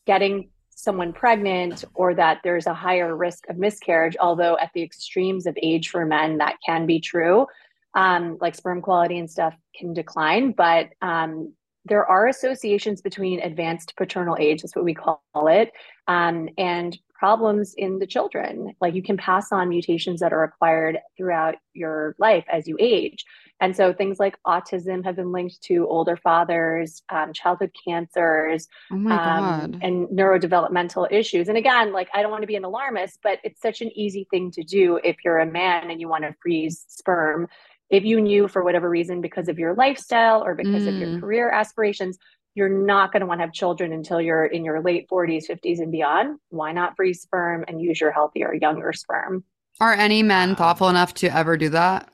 [0.07, 5.47] getting someone pregnant or that there's a higher risk of miscarriage, although at the extremes
[5.47, 7.47] of age for men, that can be true.
[7.95, 11.53] Um, like sperm quality and stuff can decline, but um,
[11.89, 15.73] there are associations between advanced paternal age, that's what we call it,
[16.07, 18.75] um, and problems in the children.
[18.81, 23.25] Like you can pass on mutations that are acquired throughout your life as you age.
[23.61, 29.09] And so things like autism have been linked to older fathers, um, childhood cancers, oh
[29.09, 31.49] um, and neurodevelopmental issues.
[31.49, 34.29] And again, like I don't want to be an alarmist, but it's such an easy
[34.31, 37.49] thing to do if you're a man and you want to freeze sperm.
[37.91, 41.21] If you knew for whatever reason, because of your lifestyle or because of your Mm.
[41.21, 42.19] career aspirations,
[42.55, 45.79] you're not going to want to have children until you're in your late 40s, 50s,
[45.81, 46.39] and beyond.
[46.51, 49.45] Why not freeze sperm and use your healthier, younger sperm
[49.81, 52.11] Are any men thoughtful enough to ever do that?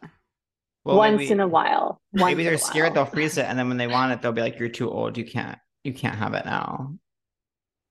[0.84, 1.98] Well, once maybe- in a while?
[2.12, 3.06] Once Maybe they're scared while.
[3.06, 5.16] they'll freeze it, and then when they want it, they'll be like, "You're too old.
[5.16, 5.58] You can't.
[5.82, 6.94] You can't have it now."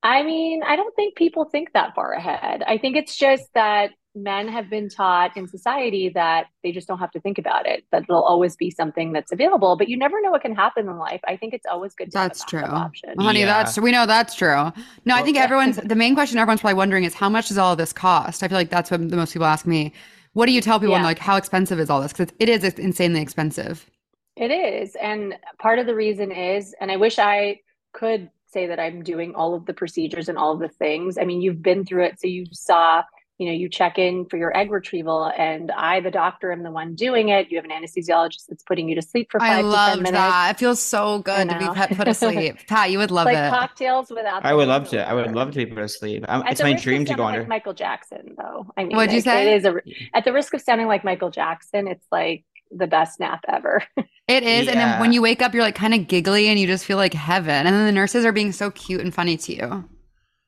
[0.04, 2.62] I mean, I don't think people think that far ahead.
[2.68, 7.00] I think it's just that men have been taught in society that they just don't
[7.00, 10.22] have to think about it, that there'll always be something that's available, but you never
[10.22, 11.22] know what can happen in life.
[11.28, 12.62] I think it's always good to have a That's true.
[12.62, 13.16] option.
[13.20, 13.46] Honey, Yeah.
[13.48, 14.50] that's we know that's true.
[14.50, 14.72] No, I
[15.18, 17.78] Well- think everyone's the main question everyone's probably wondering is how much does all of
[17.78, 18.44] this cost?
[18.44, 19.94] I feel like that's what the most people ask me.
[20.34, 20.96] What do you tell people?
[20.96, 21.04] Yeah.
[21.04, 22.12] like, how expensive is all this?
[22.14, 23.90] Because it is insanely expensive.
[24.36, 24.96] It is.
[24.96, 27.60] And part of the reason is, and I wish I
[27.94, 31.18] could say that I'm doing all of the procedures and all of the things.
[31.20, 32.20] I mean, you've been through it.
[32.20, 33.04] So you saw,
[33.40, 36.72] you know, you check in for your egg retrieval, and I, the doctor, am the
[36.72, 37.50] one doing it.
[37.50, 39.98] You have an anesthesiologist that's putting you to sleep for five I to 10 loved
[40.04, 40.12] minutes.
[40.12, 40.52] that.
[40.56, 41.74] It feels so good to be know.
[41.74, 42.58] put, put asleep.
[42.68, 43.50] Pat, you would love like it.
[43.50, 44.46] cocktails without.
[44.46, 45.08] I would love to.
[45.08, 46.26] I would love to be put to sleep.
[46.28, 47.40] Um, At it's my dream to go under.
[47.40, 48.68] like Michael Jackson, though.
[48.78, 49.54] I mean, What'd you like, say?
[49.54, 49.76] It is a
[50.14, 51.88] at the risk of sounding like Michael Jackson.
[51.88, 53.84] It's like the best nap ever.
[54.26, 54.70] It is.
[54.70, 56.96] And then when you wake up, you're like kind of giggly and you just feel
[56.96, 57.68] like heaven.
[57.68, 59.90] And then the nurses are being so cute and funny to you.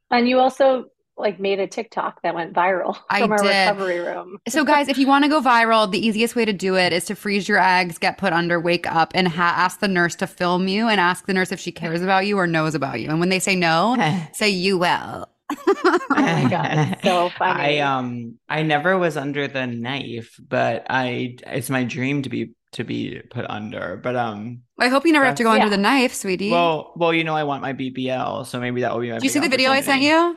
[0.09, 0.85] and you also
[1.17, 3.47] like made a TikTok that went viral I from our did.
[3.49, 4.37] recovery room.
[4.49, 7.05] So, guys, if you want to go viral, the easiest way to do it is
[7.05, 10.27] to freeze your eggs, get put under, wake up, and ha- ask the nurse to
[10.27, 13.09] film you and ask the nurse if she cares about you or knows about you.
[13.09, 13.95] And when they say no,
[14.33, 15.29] say you will.
[15.67, 17.79] Oh my god, so funny.
[17.79, 22.55] I um I never was under the knife, but I it's my dream to be
[22.71, 23.97] to be put under.
[24.03, 26.49] But um I hope you never have to go That's- under the knife, sweetie.
[26.49, 29.23] well well you know I want my BBL, so maybe that will be my Did
[29.23, 30.35] you see the video I sent you?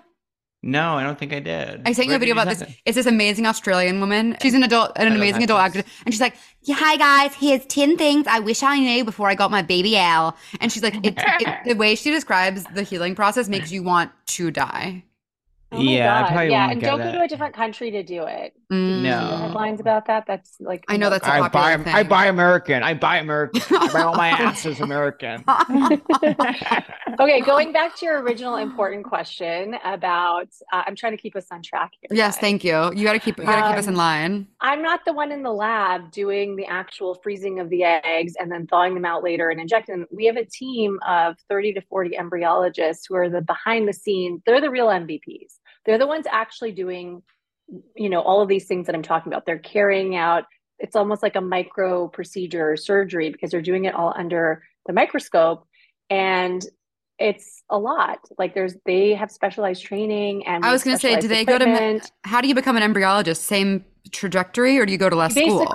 [0.62, 1.82] No, I don't think I did.
[1.86, 2.62] I sent you a video about this.
[2.62, 2.68] it?
[2.84, 4.36] It's this amazing Australian woman.
[4.42, 7.32] She's an adult, an amazing adult actor, and she's like, "Yeah, hi guys.
[7.34, 10.96] Here's ten things I wish I knew before I got my BBL." And she's like,
[11.06, 15.04] it, it, the way she describes the healing process makes you want to die.
[15.70, 18.02] Oh my Yeah, I probably yeah, and get don't go to a different country to
[18.02, 18.54] do it.
[18.72, 19.02] Mm.
[19.02, 19.36] No.
[19.36, 20.24] Headlines about that.
[20.26, 21.94] That's like I know that's a I popular buy thing.
[21.94, 22.82] I buy American.
[22.82, 23.62] I buy American.
[23.76, 25.44] I buy all my asses American.
[27.20, 27.40] okay.
[27.42, 31.62] Going back to your original important question about, uh, I'm trying to keep us on
[31.62, 32.16] track here.
[32.16, 32.40] yes, guys.
[32.40, 32.92] thank you.
[32.94, 34.46] You got to keep you got to keep us in Um, line.
[34.62, 38.50] I'm not the one in the lab doing the actual freezing of the eggs and
[38.50, 40.06] then thawing them out later and injecting them.
[40.10, 44.40] We have a team of 30 to 40 embryologists who are the behind the scenes.
[44.46, 45.57] They're the real MVPs.
[45.88, 47.22] They're the ones actually doing,
[47.96, 49.46] you know, all of these things that I'm talking about.
[49.46, 50.44] They're carrying out,
[50.78, 54.92] it's almost like a micro procedure or surgery because they're doing it all under the
[54.92, 55.66] microscope.
[56.10, 56.62] And
[57.18, 58.18] it's a lot.
[58.36, 61.56] Like there's, they have specialized training and I was going to say, do they go
[61.56, 62.00] to?
[62.24, 63.38] How do you become an embryologist?
[63.38, 63.82] Same
[64.12, 65.66] trajectory, or do you go to less school?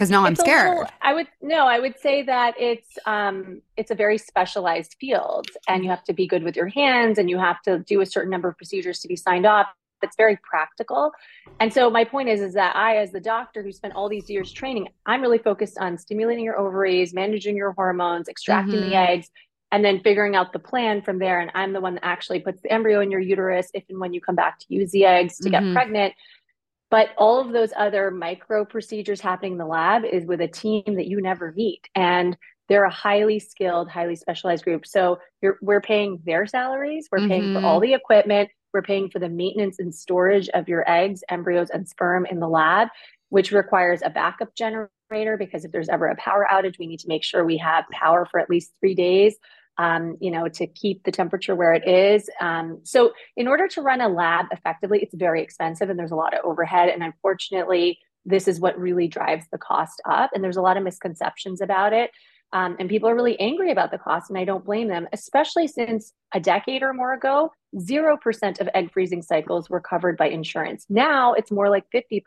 [0.00, 0.70] Because now I'm scared.
[0.70, 5.46] little- I would no, I would say that it's um it's a very specialized field
[5.68, 8.06] and you have to be good with your hands and you have to do a
[8.06, 9.66] certain number of procedures to be signed off.
[10.02, 11.12] It's very practical.
[11.60, 14.30] And so my point is is that I as the doctor who spent all these
[14.30, 18.88] years training, I'm really focused on stimulating your ovaries, managing your hormones, extracting Mhm.
[18.88, 19.30] the eggs
[19.70, 22.62] and then figuring out the plan from there and I'm the one that actually puts
[22.62, 25.36] the embryo in your uterus if and when you come back to use the eggs
[25.40, 25.52] to Mhm.
[25.52, 26.14] get pregnant.
[26.90, 30.82] But all of those other micro procedures happening in the lab is with a team
[30.86, 31.88] that you never meet.
[31.94, 32.36] And
[32.68, 34.86] they're a highly skilled, highly specialized group.
[34.86, 37.90] So you're, we're paying their salaries, we're paying for all mm-hmm.
[37.90, 42.26] the equipment, we're paying for the maintenance and storage of your eggs, embryos, and sperm
[42.26, 42.86] in the lab,
[43.30, 47.08] which requires a backup generator because if there's ever a power outage, we need to
[47.08, 49.36] make sure we have power for at least three days.
[49.80, 52.28] Um, you know, to keep the temperature where it is.
[52.40, 56.16] Um, so, in order to run a lab effectively, it's very expensive and there's a
[56.24, 56.90] lot of overhead.
[56.90, 60.30] And unfortunately, this is what really drives the cost up.
[60.34, 62.10] And there's a lot of misconceptions about it.
[62.52, 65.68] Um, and people are really angry about the cost, and I don't blame them, especially
[65.68, 70.84] since a decade or more ago, 0% of egg freezing cycles were covered by insurance.
[70.88, 72.22] Now it's more like 50%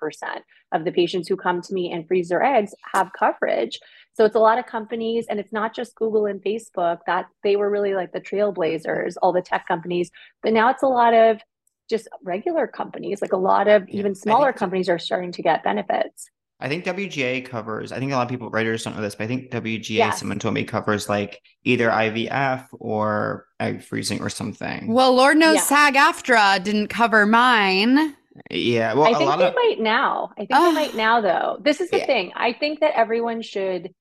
[0.72, 3.80] of the patients who come to me and freeze their eggs have coverage.
[4.14, 7.58] So it's a lot of companies, and it's not just Google and Facebook that they
[7.58, 10.10] were really like the trailblazers, all the tech companies,
[10.42, 11.42] but now it's a lot of
[11.90, 15.64] just regular companies, like a lot of Yeah, even smaller companies are starting to get
[15.64, 16.30] benefits.
[16.64, 19.26] I think WGA covers, I think a lot of people, writers don't know this, but
[19.26, 20.20] I think WGA, Yes.
[20.20, 24.88] someone told me, covers like either IVF or egg freezing or something.
[24.92, 25.62] Well, Lord knows Yeah.
[25.62, 28.16] SAG AFTRA didn't cover mine.
[28.50, 28.94] yeah.
[28.94, 30.30] Well, I a think lot they of, might now.
[30.38, 30.74] I think Ugh.
[30.74, 31.58] they might now, though.
[31.62, 32.06] This is the Yeah.
[32.06, 32.32] thing.
[32.36, 33.94] I think that everyone should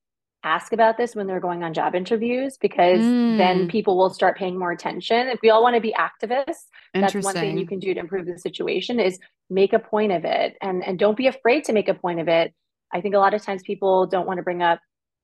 [0.45, 3.69] ask about this when they're going on job interviews because then Mm.
[3.69, 5.29] people will start paying more attention.
[5.29, 6.67] If we all want to be activists,
[7.01, 9.19] that's one thing you can do to improve the situation is
[9.51, 12.29] make a point of it and and don't be afraid to make a point of
[12.29, 12.55] it.
[12.93, 14.81] I think a lot of times people don't want to bring up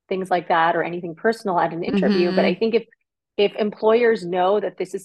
[0.09, 2.61] things like that or anything personal at an interview, but I Mm-hmm.
[2.61, 2.87] think if
[3.37, 5.05] if employers know that this is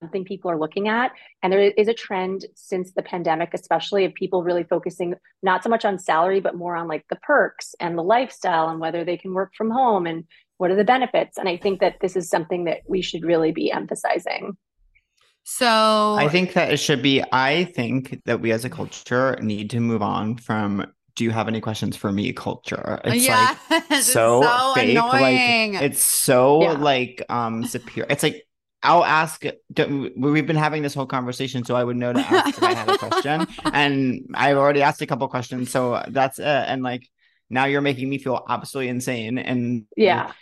[0.00, 1.12] something people are looking at
[1.42, 5.68] and there is a trend since the pandemic especially of people really focusing not so
[5.68, 9.16] much on salary but more on like the perks and the lifestyle and whether they
[9.16, 10.24] can work from home and
[10.58, 13.52] what are the benefits and i think that this is something that we should really
[13.52, 14.56] be emphasizing
[15.44, 19.70] So I think that it should be, I think that we as a culture need
[19.70, 23.00] to move on from do you have any questions for me culture.
[23.04, 24.90] It's yeah, like it's so, fake.
[24.96, 25.74] annoying.
[25.74, 26.72] Like it's so Yeah.
[26.72, 28.06] like um superior.
[28.10, 28.46] It's like
[28.84, 29.42] I'll ask.
[29.76, 32.88] We've been having this whole conversation, so I would know to ask if I had
[32.88, 36.44] a question, and I've already asked a couple questions, so that's it.
[36.46, 37.08] And like
[37.50, 40.32] now, you're making me feel absolutely insane, and yeah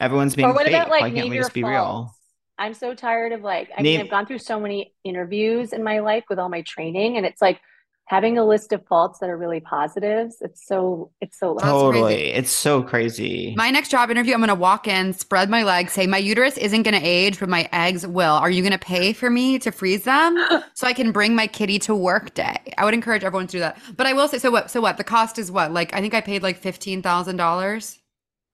[0.00, 0.74] everyone's being or what fake.
[0.74, 1.72] about like Why can't we just be faults?
[1.72, 2.14] real?
[2.58, 5.82] i'm so tired of like i Name- mean i've gone through so many interviews in
[5.84, 7.60] my life with all my training and it's like
[8.06, 12.14] having a list of faults that are really positives it's so it's so That's Totally,
[12.14, 12.32] crazy.
[12.32, 13.54] it's so crazy.
[13.56, 16.58] my next job interview, I'm going to walk in, spread my legs, say, My uterus
[16.58, 18.34] isn't going to age, but my eggs will.
[18.34, 20.36] Are you going to pay for me to freeze them
[20.74, 22.58] so I can bring my kitty to work day?
[22.76, 23.78] I would encourage everyone to do that.
[23.96, 24.70] But I will say, so what?
[24.70, 24.96] So what?
[24.98, 25.72] The cost is what?
[25.72, 27.98] Like, I think I paid like $15,000.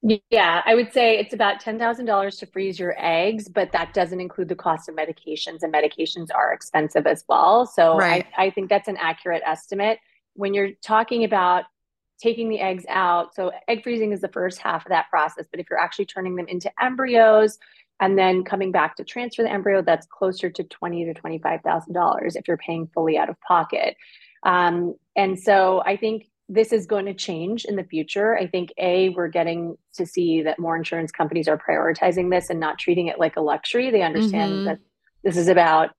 [0.02, 4.48] Yeah, I would say it's about $10,000 to freeze your eggs, but that doesn't include
[4.48, 7.66] the cost of medications, and medications are expensive as well.
[7.66, 8.26] So Right.
[8.36, 9.98] I, I think that's an accurate estimate.
[10.34, 11.64] When you're talking about
[12.22, 15.58] taking the eggs out, so egg freezing is the first half of that process, but
[15.58, 17.58] if you're actually turning them into embryos,
[18.00, 21.62] and then coming back to transfer the embryo, that's closer to twenty to twenty five
[21.62, 23.96] thousand dollars if you're paying fully out of pocket.
[24.44, 28.36] Um, and so I think this is going to change in the future.
[28.36, 32.58] I think a we're getting to see that more insurance companies are prioritizing this and
[32.58, 33.90] not treating it like a luxury.
[33.90, 34.64] They understand Mhm.
[34.64, 34.78] that
[35.22, 35.90] this is about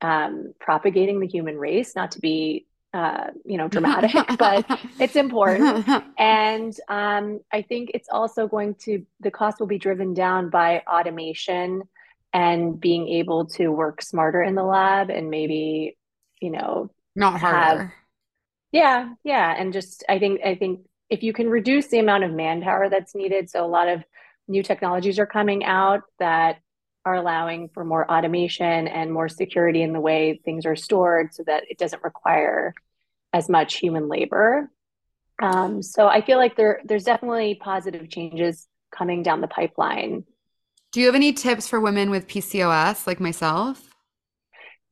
[0.00, 4.66] um, propagating the human race, not to be uh, you know dramatic, but
[4.98, 5.86] it's important.
[6.18, 10.82] And um, I think it's also going to, the cost will be driven down by
[10.86, 11.82] automation
[12.32, 15.96] and being able to work smarter in the lab and maybe,
[16.40, 17.92] you know, Not harder.
[18.72, 19.54] Yeah, yeah.
[19.56, 23.14] And just, I think, I think if you can reduce the amount of manpower that's
[23.14, 24.02] needed, so a lot of
[24.48, 26.58] new technologies are coming out that
[27.04, 31.42] are allowing for more automation and more security in the way things are stored so
[31.46, 32.74] that it doesn't require
[33.32, 34.70] as much human labor.
[35.40, 40.24] Um, so I feel like there there's definitely positive changes coming down the pipeline.
[40.92, 43.91] Do you have any tips for women with PCOS like myself?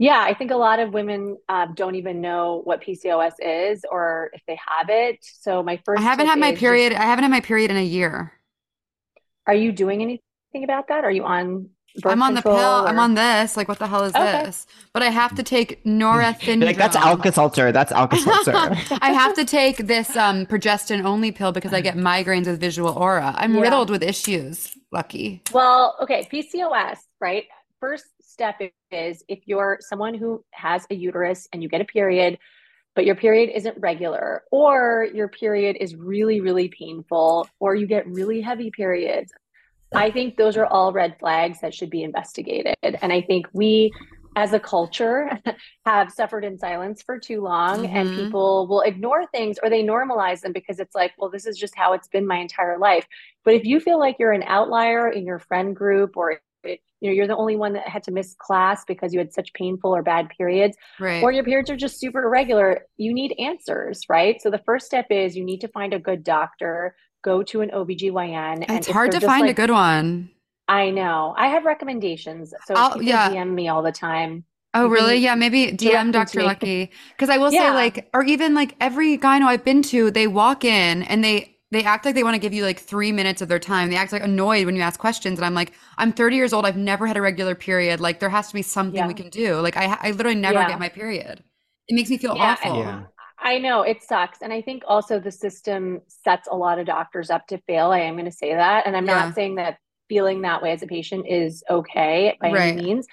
[0.00, 4.30] Yeah, I think a lot of women uh, don't even know what PCOS is or
[4.32, 5.18] if they have it.
[5.22, 6.92] So my first I haven't had my is just- period.
[6.94, 8.32] I haven't had my period in a year.
[9.46, 11.04] are you doing anything about that?
[11.04, 11.68] Are you on
[12.02, 12.52] birth I'm on the pill.
[12.52, 13.58] control I'm on this.
[13.58, 14.44] Like, what the hell is Okay.
[14.44, 14.66] this?
[14.94, 16.64] But I have to take norethindrone.
[16.64, 17.70] like that's Alka-Seltzer.
[17.72, 18.52] That's Alka-Seltzer.
[19.02, 22.92] I have to take this um progestin only pill because I get migraines with visual
[22.96, 23.34] aura.
[23.36, 23.60] I'm Yeah.
[23.60, 24.74] riddled with issues.
[24.92, 25.42] Lucky.
[25.52, 27.44] Well, okay, PCOS, right?
[27.80, 28.06] First
[28.40, 32.38] step is if you're someone who has a uterus and you get a period,
[32.96, 38.06] but your period isn't regular, or your period is really, really painful, or you get
[38.08, 39.30] really heavy periods.
[39.94, 42.76] I think those are all red flags that should be investigated.
[42.82, 43.92] And I think we,
[44.36, 45.28] as a culture,
[45.84, 48.14] have suffered in silence for too long, and Mhm.
[48.14, 51.76] people will ignore things or they normalize them because it's like, well, this is just
[51.76, 53.06] how it's been my entire life.
[53.44, 56.40] But if you feel like you're an outlier in your friend group or
[57.00, 59.52] you know you're the only one that had to miss class because you had such
[59.54, 61.22] painful or bad periods Right.
[61.22, 65.06] or your periods are just super irregular you need answers right so the first step
[65.10, 68.92] is you need to find a good doctor go to an OBGYN and it's if
[68.94, 70.30] hard to find a good one.
[70.68, 73.30] I know I have recommendations so I'll- yeah.
[73.30, 75.16] DM me all the time Oh, really?
[75.16, 76.44] Yeah, maybe DM Dr.
[76.44, 76.92] Lucky.
[77.10, 80.64] Because I will say, like, or even like every gyno I've been to, they walk
[80.64, 83.48] in and they they act like they want to give you like three minutes of
[83.48, 83.90] their time.
[83.90, 86.66] They act like annoyed when you ask questions, and I'm like, I'm 30 years old.
[86.66, 88.00] I've never had a regular period.
[88.00, 89.06] Like, there has to be something Yeah.
[89.06, 89.60] we can do.
[89.60, 90.68] Like, I I literally never Yeah.
[90.68, 91.44] get my period.
[91.88, 92.76] It makes me feel Yeah, awful.
[92.78, 93.02] Yeah.
[93.42, 94.42] I know it sucks.
[94.42, 97.90] And I think also the system sets a lot of doctors up to fail.
[97.90, 98.86] I am going to say that.
[98.86, 99.24] And I'm Yeah.
[99.26, 102.72] not saying that feeling that way as a patient is okay by Right.
[102.72, 103.06] any means.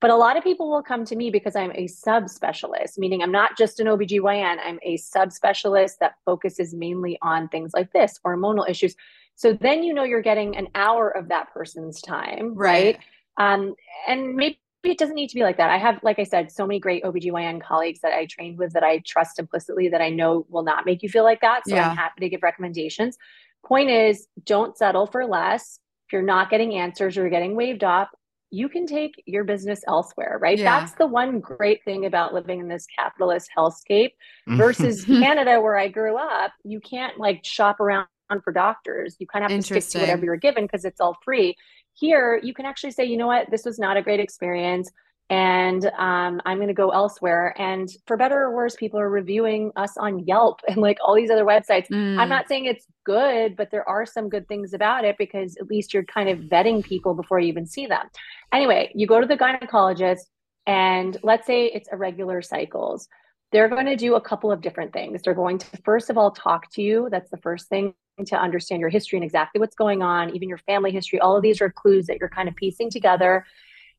[0.00, 3.32] But a lot of people will come to me because I'm a subspecialist, meaning I'm
[3.32, 8.68] not just an OBGYN, I'm a subspecialist that focuses mainly on things like this, hormonal
[8.68, 8.94] issues.
[9.34, 12.98] So then you know you're getting an hour of that person's time, right?
[13.38, 13.74] Um,
[14.06, 15.70] and maybe it doesn't need to be like that.
[15.70, 18.84] I have, like I said, so many great OBGYN colleagues that I trained with that
[18.84, 21.62] I trust implicitly that I know will not make you feel like that.
[21.66, 21.90] So Yeah.
[21.90, 23.16] I'm happy to give recommendations.
[23.64, 25.80] Point is, don't settle for less.
[26.06, 28.08] If you're not getting answers or you're getting waved off,
[28.50, 30.58] you can take your business elsewhere, right?
[30.58, 30.80] Yeah.
[30.80, 34.12] That's the one great thing about living in this capitalist hellscape
[34.48, 34.56] mm-hmm.
[34.56, 36.52] versus Canada, where I grew up.
[36.64, 38.06] You can't like shop around
[38.42, 39.16] for doctors.
[39.18, 41.56] You kind of have to stick to whatever you're given because it's all free.
[41.94, 44.90] Here, you can actually say, you know what, this was not a great experience.
[45.30, 47.54] And um, I'm going to go elsewhere.
[47.58, 51.30] And for better or worse, people are reviewing us on Yelp and like all these
[51.30, 51.86] other websites.
[51.90, 52.28] I'm Mm.
[52.28, 55.92] not saying it's good, but there are some good things about it because at least
[55.92, 58.06] you're kind of vetting people before you even see them.
[58.52, 60.20] Anyway, you go to the gynecologist,
[60.66, 63.08] and let's say it's irregular cycles.
[63.52, 65.22] They're going to do a couple of different things.
[65.22, 67.08] They're going to, first of all, talk to you.
[67.10, 67.94] That's the first thing
[68.26, 71.18] to understand your history and exactly what's going on, even your family history.
[71.20, 73.46] All of these are clues that you're kind of piecing together.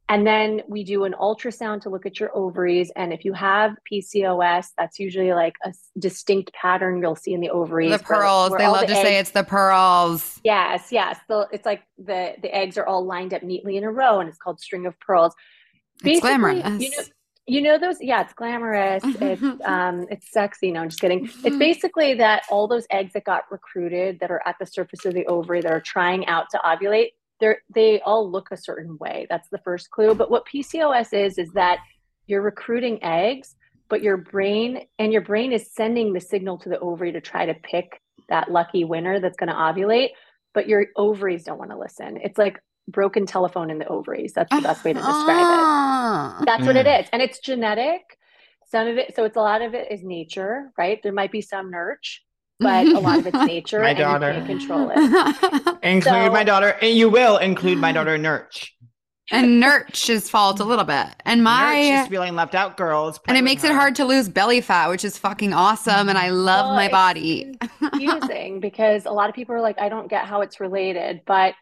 [0.10, 2.92] And then we do an ultrasound to look at your ovaries.
[2.96, 7.52] And if you have PCOS, that's usually like a distinct pattern you'll see in the
[7.52, 7.92] ovaries.
[7.92, 8.50] The pearls.
[8.50, 10.42] where They love the to say it's the pearls.
[10.44, 11.20] Yes, yes.
[11.28, 14.28] So it's like the the eggs are all lined up neatly in a row, and
[14.28, 15.36] it's called string of pearls.
[16.04, 16.82] It's glamorous.
[16.82, 17.04] You know,
[17.46, 17.98] you know those.
[18.02, 19.04] Yeah, it's glamorous.
[19.22, 20.72] It's um, it's sexy.
[20.72, 21.30] No, I'm just kidding.
[21.44, 25.14] It's basically that all those eggs that got recruited that are at the surface of
[25.14, 27.10] the ovary that are trying out to ovulate.
[27.40, 29.28] They're they all look a certain way.
[29.30, 30.16] That's the first clue.
[30.16, 31.80] But what PCOS is is that
[32.28, 33.56] you're recruiting eggs,
[33.90, 37.46] but your brain and your brain is sending the signal to the ovary to try
[37.46, 40.10] to pick that lucky winner that's going to ovulate,
[40.54, 42.20] but your ovaries don't want to listen.
[42.24, 44.34] It's like broken telephone in the ovaries.
[44.34, 45.60] That's the best way to describe it.
[45.62, 46.44] Ah.
[46.46, 47.08] That's what it is.
[47.12, 48.02] And it's genetic.
[48.68, 51.02] Some of it, so it's a lot of it is nature, right?
[51.02, 52.22] There might be some nurture,
[52.60, 54.28] but a lot of it's nature My and daughter.
[54.34, 55.78] you can't control it.
[55.84, 58.74] Include So- my daughter, and you will include my daughter, Nurch.
[59.32, 61.08] and Nurch's fault a little bit.
[61.26, 63.20] And my Nurch is feeling left out, girls.
[63.28, 66.10] and it with makes it hard to lose belly fat, which is fucking awesome.
[66.10, 67.58] And I love Well, my it's body.
[67.80, 71.54] confusing because a lot of people are like, I don't get how it's related, but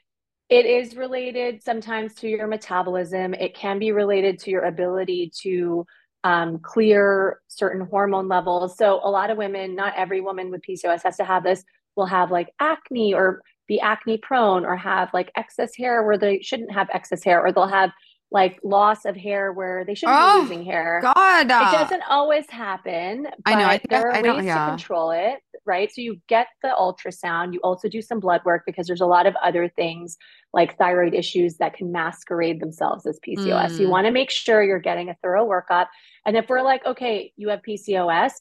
[0.49, 3.33] it is related sometimes to your metabolism.
[3.33, 5.85] It can be related to your ability to
[6.23, 8.77] um, clear certain hormone levels.
[8.77, 11.63] So, a lot of women, not every woman with PCOS has to have this,
[11.95, 16.41] will have like acne or be acne prone or have like excess hair where they
[16.41, 17.91] shouldn't have excess hair, or they'll have
[18.29, 20.99] like loss of hair where they shouldn't Oh, be losing hair.
[21.01, 24.65] God, It uh, doesn't always happen, I know, I there I- are I ways yeah.
[24.65, 25.89] to control it, right?
[25.93, 29.27] So you get the ultrasound, you also do some blood work because there's a lot
[29.27, 30.17] of other things
[30.53, 33.71] like thyroid issues that can masquerade themselves as PCOS.
[33.71, 33.91] So you Mm.
[33.91, 35.87] want to make sure you're getting a thorough workup.
[36.25, 38.33] And if we're like, okay, you have PCOS,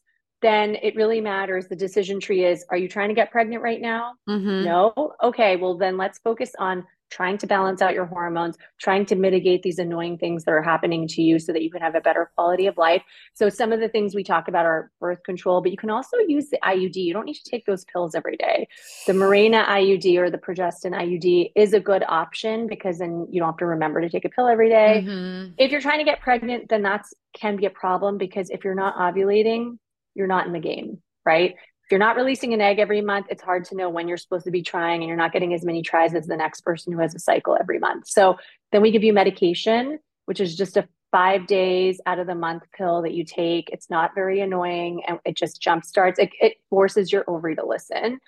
[0.42, 1.68] then it really matters.
[1.68, 4.14] The decision tree is, are you trying to get pregnant right now?
[4.28, 4.64] Mm-hmm.
[4.64, 5.14] No?
[5.22, 9.62] Okay, well, then let's focus on trying to balance out your hormones, trying to mitigate
[9.62, 12.30] these annoying things that are happening to you so that you can have a better
[12.34, 13.02] quality of life.
[13.34, 16.16] So, some of the things we talk about are birth control, but you can also
[16.26, 16.96] use the IUD.
[16.96, 18.68] You don't need to take those pills every day.
[19.06, 23.48] The Mirena IUD or the Progestin IUD is a good option because then you don't
[23.48, 25.04] have to remember to take a pill every day.
[25.06, 25.54] Mhm.
[25.58, 28.74] If you're trying to get pregnant, then that's can be a problem because if you're
[28.74, 29.78] not ovulating,
[30.14, 31.56] you're not in the game, right?
[31.86, 34.44] If you're not releasing an egg every month, it's hard to know when you're supposed
[34.46, 36.98] to be trying and you're not getting as many tries as the next person who
[36.98, 38.08] has a cycle every month.
[38.08, 38.38] So
[38.72, 42.64] then we give you medication, which is just a five days out of the month
[42.76, 43.70] pill that you take.
[43.70, 46.18] It's not very annoying and it just jump starts.
[46.18, 48.18] It, it forces your ovary to listen.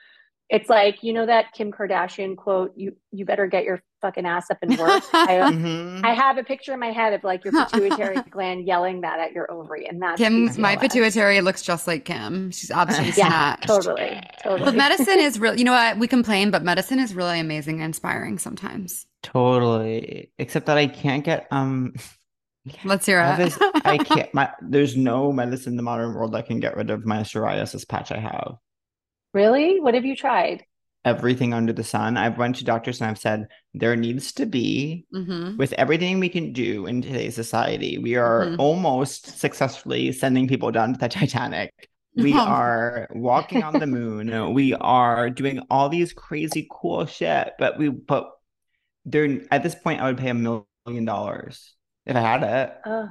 [0.50, 4.50] It's like, you know, that Kim Kardashian quote, you, you better get your fucking ass
[4.50, 5.02] up and work.
[5.12, 6.02] I, Mhm.
[6.04, 9.32] I have a picture in my head of like your pituitary gland yelling that at
[9.32, 10.80] your ovary, and that's Kim, my PCOS.
[10.80, 12.50] pituitary looks just like Kim.
[12.50, 13.66] She's obviously Yeah, snatched.
[13.66, 14.64] totally, totally.
[14.64, 15.98] But medicine is really, you know what?
[15.98, 19.06] We complain, but medicine is really amazing and inspiring sometimes.
[19.22, 20.30] Totally.
[20.38, 21.94] Except that I can't get um
[22.84, 23.36] Let's hear I it.
[23.38, 26.90] this I can't my there's no medicine in the modern world that can get rid
[26.90, 28.56] of my psoriasis patch I have.
[29.32, 29.80] Really?
[29.80, 30.64] What have you tried?
[31.04, 32.16] Everything under the sun.
[32.16, 36.28] I've went to doctors and I've said there needs to be hmm with everything we
[36.28, 38.58] can do in today's society, we are Mhm.
[38.58, 41.72] almost successfully sending people down to the Titanic.
[42.16, 44.54] We are walking on the moon.
[44.54, 48.30] We are doing all these crazy cool shit, but we but
[49.06, 51.74] there at this point I would pay a million dollars
[52.06, 52.74] if I had it.
[52.84, 53.08] Ugh,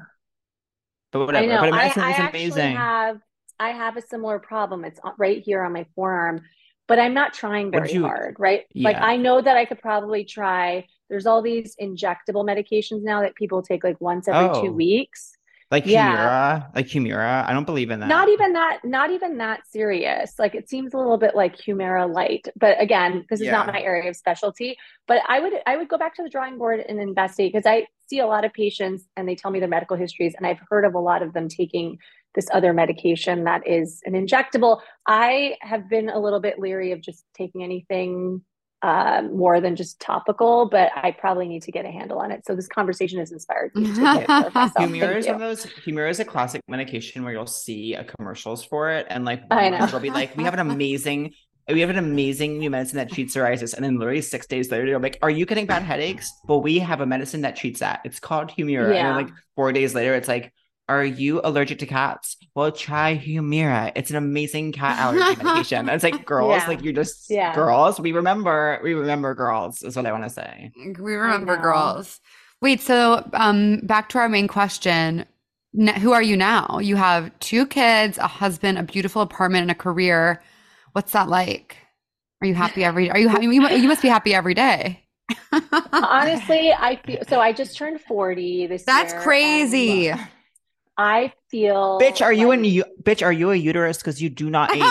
[1.11, 1.45] But I whatever.
[1.45, 1.57] know.
[1.57, 2.75] But I, medicine I is actually amazing.
[2.75, 3.21] have
[3.59, 4.85] I have a similar problem.
[4.85, 6.41] It's right here on my forearm,
[6.87, 8.65] but I'm not trying very you- hard, right?
[8.75, 10.85] Like I know that I could probably try.
[11.09, 14.61] There's all these injectable medications now that people take like once every Oh.
[14.61, 15.33] two weeks.
[15.69, 16.61] Like Yeah.
[16.61, 17.45] Humira, like Humira.
[17.45, 18.07] I don't believe in that.
[18.07, 20.39] Not even that, not even that serious.
[20.39, 22.47] Like it seems a little bit like Humira light.
[22.55, 24.77] But again, this is not my area of specialty.
[25.07, 27.87] But I would I would go back to the drawing board and investigate because I
[28.09, 30.85] see a lot of patients and they tell me their medical histories, and I've heard
[30.85, 31.97] of a lot of them taking
[32.37, 34.79] this other medication that is an injectable.
[35.07, 38.43] I have been a little bit leery of just taking anything
[38.83, 42.45] uh, more than just topical, but I probably need to get a handle on it.
[42.45, 44.53] So this conversation has inspired me to get it.
[44.79, 45.65] Humira is one of those.
[45.65, 49.63] Humira is a classic medication where you'll see a commercials for it, and like I
[49.63, 49.77] one know.
[49.79, 51.33] month it'll be like, "We have an amazing,
[51.67, 54.85] we have an amazing new medicine that treats psoriasis," and then literally six days later,
[54.85, 58.01] you're like, "Are you getting bad headaches?" Well, we have a medicine that treats that.
[58.05, 59.07] It's called Humira, and Yeah.
[59.07, 60.53] then like four days later, it's like.
[60.89, 62.37] Are you allergic to cats?
[62.55, 63.91] Well, try Humira.
[63.95, 65.79] It's an amazing cat allergy medication.
[65.79, 66.67] And it's like girls, Yeah.
[66.67, 67.53] like you're just Yeah.
[67.53, 67.99] girls.
[67.99, 69.83] We remember, we remember girls.
[69.83, 70.71] Is what I want to say.
[70.99, 72.21] We remember girls.
[72.61, 75.25] Wait, so um, back to our main question.
[75.77, 76.79] N- who are you now?
[76.79, 80.41] You have two kids, a husband, a beautiful apartment, and a career.
[80.93, 81.75] What's that like?
[82.41, 83.11] Are you happy every?
[83.11, 83.45] Are you happy?
[83.45, 85.03] You, you must be happy every day.
[85.91, 87.39] Honestly, I feel so.
[87.39, 89.21] I just turned 40 this That's year.
[89.21, 90.07] crazy.
[90.09, 90.27] and
[90.97, 92.83] I feel Bitch, are you in you?
[93.03, 93.97] Bitch, are you a uterus?
[93.97, 94.81] Because you do not age.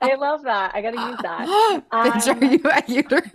[0.00, 0.72] I love that.
[0.74, 1.82] I got to use that.
[1.92, 3.30] Bitch, Um, are you a uterus?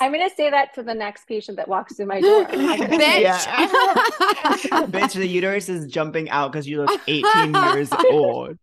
[0.00, 2.46] I'm going to say that to the next patient that walks through my door.
[2.48, 3.46] I'm gonna say, Bitch.
[4.90, 8.58] Bitch, the uterus is jumping out because you look 18 years old.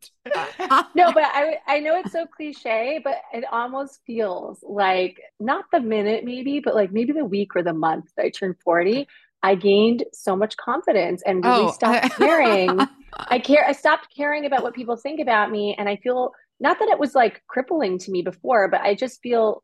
[0.95, 5.82] no, but I I know it's so cliche, but it almost feels like not the
[5.82, 9.06] minute maybe, but like maybe the week or the month that I turned 40,
[9.44, 12.80] I gained so much confidence and really Oh, stopped I- caring.
[13.18, 16.80] I care I stopped caring about what people think about me and I feel not
[16.80, 19.64] that it was like crippling to me before, but I just feel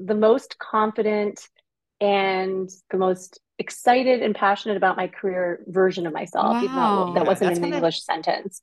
[0.00, 1.48] the most confident
[2.00, 7.06] and the most excited and passionate about my career version of myself, even Wow.
[7.06, 8.60] though that wasn't that's an kinda- English sentence.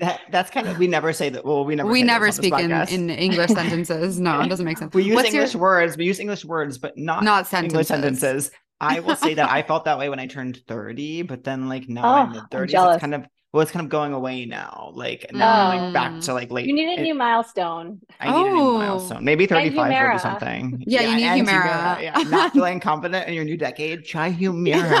[0.00, 1.44] That that's kind of we never say that.
[1.46, 4.20] Well, we never we never speak in, in English sentences.
[4.20, 4.92] No, it doesn't make sense.
[4.92, 5.96] we use What's your- English words.
[5.96, 8.50] We use English words, but not not English sentences.
[8.80, 9.04] Sentences.
[9.04, 11.88] I will say that I felt that way when I turned 30, but then like
[11.88, 12.94] now Oh, I'm I'm 30s.
[12.94, 14.90] It's kind of well, it's kind of going away now.
[14.94, 16.24] Like now I'm like back Mm.
[16.24, 16.66] to like late.
[16.66, 18.00] you need a it- new milestone.
[18.18, 18.78] I need a new Oh.
[18.78, 19.24] milestone.
[19.24, 20.12] Maybe 35 will Humira.
[20.14, 20.82] be something.
[20.88, 22.02] Yeah, you need and Humira.
[22.02, 24.04] Yeah, not feeling confident in your new decade.
[24.04, 24.98] Try Humira.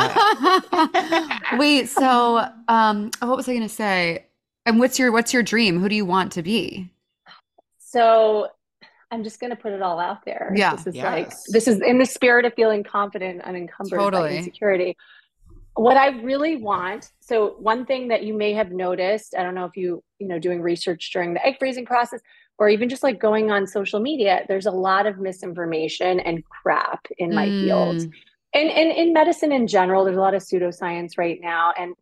[1.58, 4.26] Wait, so um what was I gonna say?
[4.66, 5.80] And what's your what's your dream?
[5.80, 6.90] Who do you want to be?
[7.78, 8.48] So
[9.14, 10.52] I'm just going to put it all out there.
[10.54, 10.74] Yeah.
[10.76, 14.96] This is like, this is in the spirit of feeling confident, and unencumbered by insecurity.
[15.76, 19.64] What I really want, so one thing that you may have noticed, I don't know
[19.64, 22.20] if you, you know, doing research during the egg freezing process
[22.58, 27.06] or even just like going on social media, there's a lot of misinformation and crap
[27.18, 27.96] in my field.
[27.96, 28.12] Mm.
[28.52, 31.72] And, and in medicine in general, there's a lot of pseudoscience right now.
[31.76, 31.94] And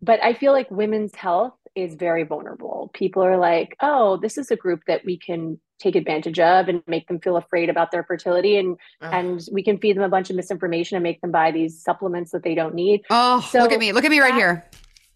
[0.00, 2.90] but I feel like women's health is very vulnerable.
[2.94, 6.82] People are like, oh, this is a group that we can take advantage of and
[6.86, 9.10] make them feel afraid about their fertility and Ugh.
[9.14, 12.32] and we can feed them a bunch of misinformation and make them buy these supplements
[12.32, 13.02] that they don't need.
[13.08, 13.92] Oh, So look at me.
[13.92, 14.64] Look at me right that- here.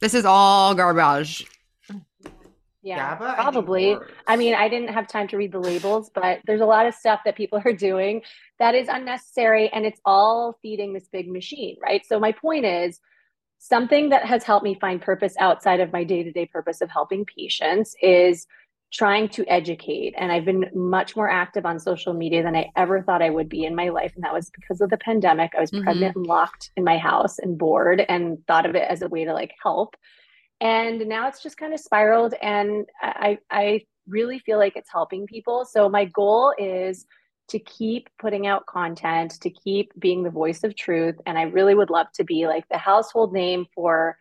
[0.01, 1.47] This is all garbage.
[2.83, 3.97] Yeah, GABA, probably.
[4.27, 6.95] I mean, I didn't have time to read the labels, but there's a lot of
[6.95, 8.21] stuff that people are doing
[8.59, 12.05] that is unnecessary and it's all feeding this big machine, right?
[12.05, 13.01] So, my point is
[13.59, 16.91] something that has helped me find purpose outside of my day to day purpose of
[16.91, 18.47] helping patients is
[18.93, 20.15] trying to educate.
[20.17, 23.49] And I've been much more active on social media than I ever thought I would
[23.49, 24.13] be in my life.
[24.15, 25.53] And that was because of the pandemic.
[25.57, 25.83] I was Mhm.
[25.83, 29.25] pregnant and locked in my house and bored and thought of it as a way
[29.25, 29.97] to like help
[30.61, 35.27] and now it's just kind of spiraled and i i really feel like it's helping
[35.27, 37.07] people so my goal is
[37.49, 41.17] to keep putting out content to keep being the voice of truth.
[41.27, 44.19] And i really would love to be like the household name for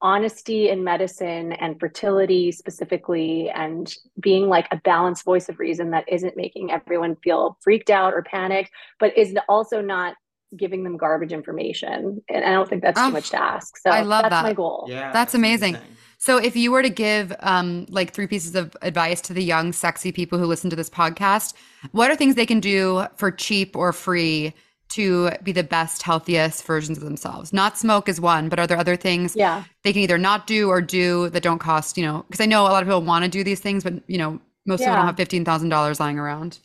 [0.00, 6.04] honesty in medicine and fertility specifically and being like a balanced voice of reason that
[6.08, 10.16] isn't making everyone feel freaked out or panicked but is also not
[10.56, 12.22] giving them garbage information.
[12.28, 13.76] And i don't think that's Oh, too much to ask.
[13.78, 14.42] So I love that's that.
[14.42, 14.86] my goal.
[14.88, 15.76] Yeah, That's amazing.
[16.22, 19.72] So if you were to give um like three pieces of advice to the young
[19.72, 21.54] sexy people who listen to this podcast,
[21.90, 24.54] what are things they can do for cheap or free
[24.90, 27.52] to be the best healthiest versions of themselves?
[27.52, 30.68] Not smoke is one, but are there other things yeah they can either not do
[30.68, 33.24] or do that don't cost, you know, because I know a lot of people want
[33.24, 34.98] to do these things, but you know, most people Yeah.
[34.98, 36.60] don't have fifteen thousand dollars lying around.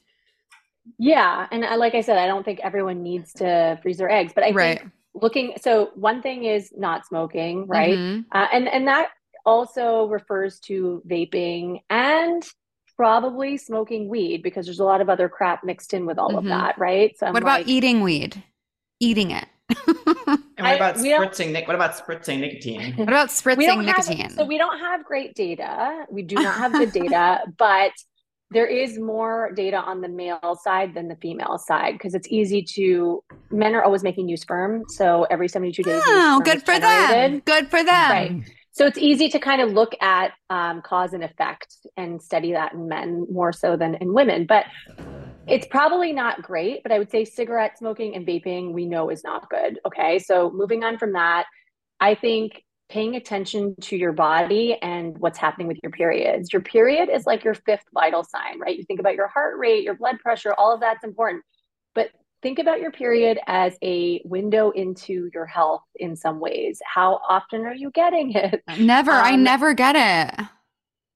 [0.99, 4.33] Yeah, and I, like I said, I don't think everyone needs to freeze their eggs,
[4.35, 4.79] but I Right.
[4.81, 5.53] think looking.
[5.59, 7.97] So one thing is not smoking, right?
[7.97, 8.25] Mhm.
[8.31, 9.09] Uh, and and that
[9.47, 12.43] also refers to vaping and
[12.97, 16.43] probably smoking weed because there's a lot of other crap mixed in with all of
[16.43, 16.49] Mhm.
[16.49, 17.17] that, right?
[17.17, 18.43] So I'm What about like, eating weed?
[18.99, 19.45] Eating it.
[19.87, 21.51] And what about we don't- spritzing?
[21.51, 22.93] nic- What about spritzing nicotine?
[22.95, 24.17] what about we spritzing nicotine?
[24.17, 26.05] have so we don't have great data.
[26.09, 27.91] We do not have good data, but
[28.49, 32.63] there is more data on the male side than the female side because it's easy
[32.63, 33.21] to
[33.51, 34.83] men are always making new sperm.
[34.87, 37.39] So every 72 days, oh, good is for them.
[37.45, 38.11] Good for them.
[38.11, 38.31] Right.
[38.77, 42.73] So it's easy to kind of look at um, cause and effect and study that
[42.73, 44.45] in men more so than in women.
[44.45, 44.65] But
[45.47, 46.83] it's probably not great.
[46.83, 49.79] But I would say cigarette smoking and vaping we know is not good.
[49.83, 50.19] Okay.
[50.19, 51.47] So moving on from that,
[51.99, 56.53] I think paying attention to your body and what's happening with your periods.
[56.53, 58.77] Your period is like your fifth vital sign, right?
[58.77, 61.43] You think about your heart rate, your blood pressure, all of that's important.
[62.41, 66.81] But think about your period as a window into your health in some ways.
[66.85, 68.63] How often are you getting it?
[68.79, 69.11] Never.
[69.11, 70.45] I Um, never get it.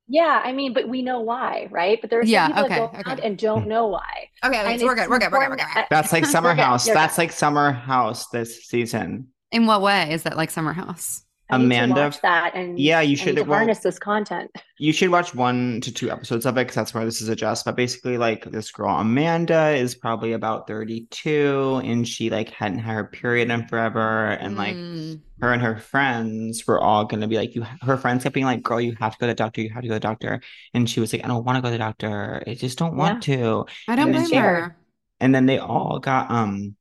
[0.08, 2.00] Yeah, I mean, but we know why, right?
[2.02, 3.28] But there are some Yeah, people okay, that go around okay.
[3.28, 4.30] and don't know why.
[4.44, 5.10] Okay, okay, so we're good.
[5.10, 5.32] We're good.
[5.32, 5.50] We're good.
[5.52, 5.86] We're good.
[5.90, 6.86] That's like Summer House.
[6.86, 7.22] That's good.
[7.22, 9.30] like Summer House this season.
[9.52, 11.24] In what way is that like Summer House?
[11.52, 14.52] I need to Amanda- watch that and Yeah, you should- to well- harness this content.
[14.82, 17.66] You should watch one to two episodes of it because that's where this is addressed.
[17.66, 22.96] But basically, like this girl Amanda is probably about 32 and she like hadn't had
[22.96, 24.30] her period in forever.
[24.32, 25.22] And like Mm.
[25.42, 28.64] her and her friends were all gonna be like, you her friends kept being like,
[28.64, 30.42] girl, you have to go to the doctor, you have to go to the doctor.
[30.74, 32.42] And she was like, I don't want to go to the doctor.
[32.48, 33.66] I just don't want to.
[33.88, 34.78] I don't And then blame her.
[35.20, 36.76] And then they all got um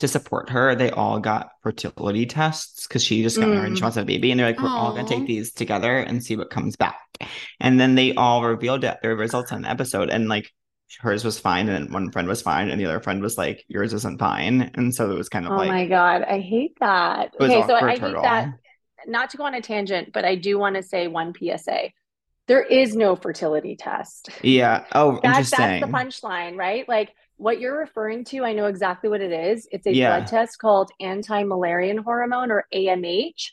[0.00, 3.80] to support her, they all got fertility tests because she just got married and she
[3.80, 3.84] Mm.
[3.84, 4.30] wants a baby.
[4.30, 7.00] And they're like, we're all gonna take these together and see what comes back.
[7.60, 10.08] And then they all revealed it, their results on the episode.
[10.10, 10.52] And like
[11.00, 13.64] hers was fine, and then one friend was fine, and the other friend was like,
[13.68, 14.70] yours isn't fine.
[14.74, 17.34] And so it was kind of Oh like oh my God, I hate that.
[17.40, 18.52] Okay, so I it that
[19.06, 21.90] not to go on a tangent, but I do want to say one PSA.
[22.46, 24.30] There is no fertility test.
[24.42, 24.84] Yeah.
[24.94, 26.88] Oh, that's the punchline, right?
[26.88, 29.66] Like what you're referring to, I know exactly what it is.
[29.72, 30.18] It's a Yeah.
[30.18, 33.52] blood test called anti-Müllerian hormone or AMH.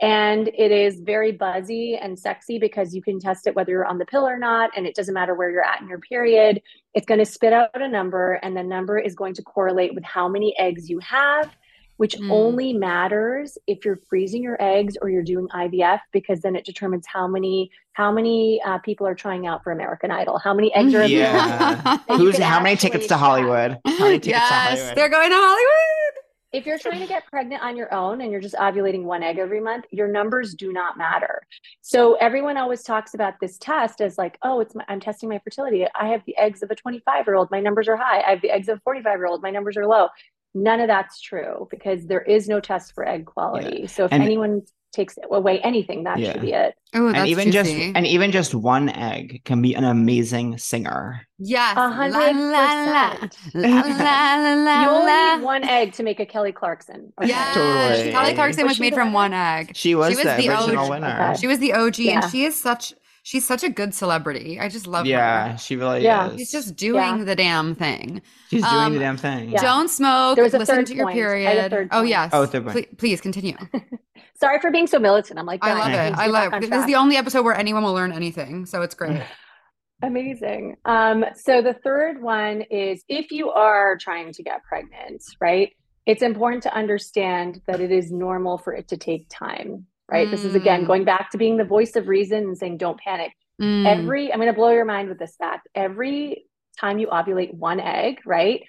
[0.00, 3.98] And it is very buzzy and sexy because you can test it whether you're on
[3.98, 6.60] the pill or not, and it doesn't matter where you're at in your period.
[6.94, 10.04] It's going to spit out a number, and the number is going to correlate with
[10.04, 11.56] how many eggs you have,
[11.96, 12.30] which Mm.
[12.30, 17.06] only matters if you're freezing your eggs or you're doing IVF, because then it determines
[17.06, 20.92] how many how many uh, people are trying out for American Idol, how many eggs
[20.94, 21.08] are available.
[21.10, 21.98] Yeah.
[22.16, 23.16] Who's how many tickets to.
[23.16, 23.78] Hollywood?
[23.86, 24.96] How many tickets to Hollywood?
[24.96, 26.14] they're going to Hollywood.
[26.52, 29.38] if you're trying to get pregnant on your own and you're just ovulating one egg
[29.38, 31.42] every month, your numbers do not matter.
[31.82, 35.38] So everyone always talks about this test as like, oh, it's my, I'm testing my
[35.40, 35.84] fertility.
[35.94, 37.50] I have the eggs of a 25 year old.
[37.52, 38.20] My numbers are high.
[38.22, 39.42] I have the eggs of a 45 year old.
[39.42, 40.08] My numbers are low.
[40.54, 43.86] None of that's true because there is no test for egg quality.
[43.88, 46.32] So if And- anyone takes away anything, that Yeah.
[46.34, 46.76] should be it.
[46.94, 51.26] Oh, that's and even just and even just one egg can be an amazing singer.
[51.40, 53.36] yes, la hundred la la percent.
[53.54, 54.82] la la la la.
[54.84, 55.34] You only la.
[55.36, 57.12] need one egg to make a Kelly Clarkson.
[57.20, 57.28] okay?
[57.30, 58.12] Yes, Totally.
[58.12, 59.72] Kelly Clarkson Was was she made from one egg.
[59.74, 60.90] She was, She was the, the original OG.
[60.90, 61.30] winner.
[61.32, 61.40] Okay.
[61.40, 62.20] She was the OG, Yeah.
[62.22, 62.94] and she is such
[63.24, 64.60] she's such a good celebrity.
[64.60, 65.50] I just love yeah, her.
[65.50, 66.30] Yeah, she really Yeah.
[66.30, 66.38] is.
[66.38, 67.24] She's just doing Yeah.
[67.24, 68.22] the damn thing.
[68.50, 69.50] she's doing um, the damn thing.
[69.50, 69.62] Yeah.
[69.62, 70.36] Don't smoke.
[70.36, 71.18] There was a listen third to your point.
[71.18, 71.70] I had a period.
[71.70, 72.30] third Oh yes.
[72.32, 72.74] Oh, third point.
[72.74, 73.56] Please, please continue.
[74.40, 75.38] Sorry for being so militant.
[75.38, 76.18] I'm like, I love it.
[76.18, 76.70] I love it.
[76.70, 79.22] This is the only episode where anyone will learn anything, so it's great.
[80.02, 80.76] Amazing.
[80.84, 85.72] Um, so the third one is if you are trying to get pregnant, right?
[86.04, 90.30] It's important to understand that it is normal for it to take time, right?
[90.30, 90.86] This is again Mm.
[90.86, 93.32] going back to being the voice of reason and saying, don't panic.
[93.60, 93.86] Mm.
[93.86, 95.68] Every, I'm going to blow your mind with this fact.
[95.74, 96.46] Every
[96.80, 98.62] time you ovulate one egg, right?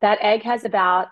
[0.00, 1.08] That egg has about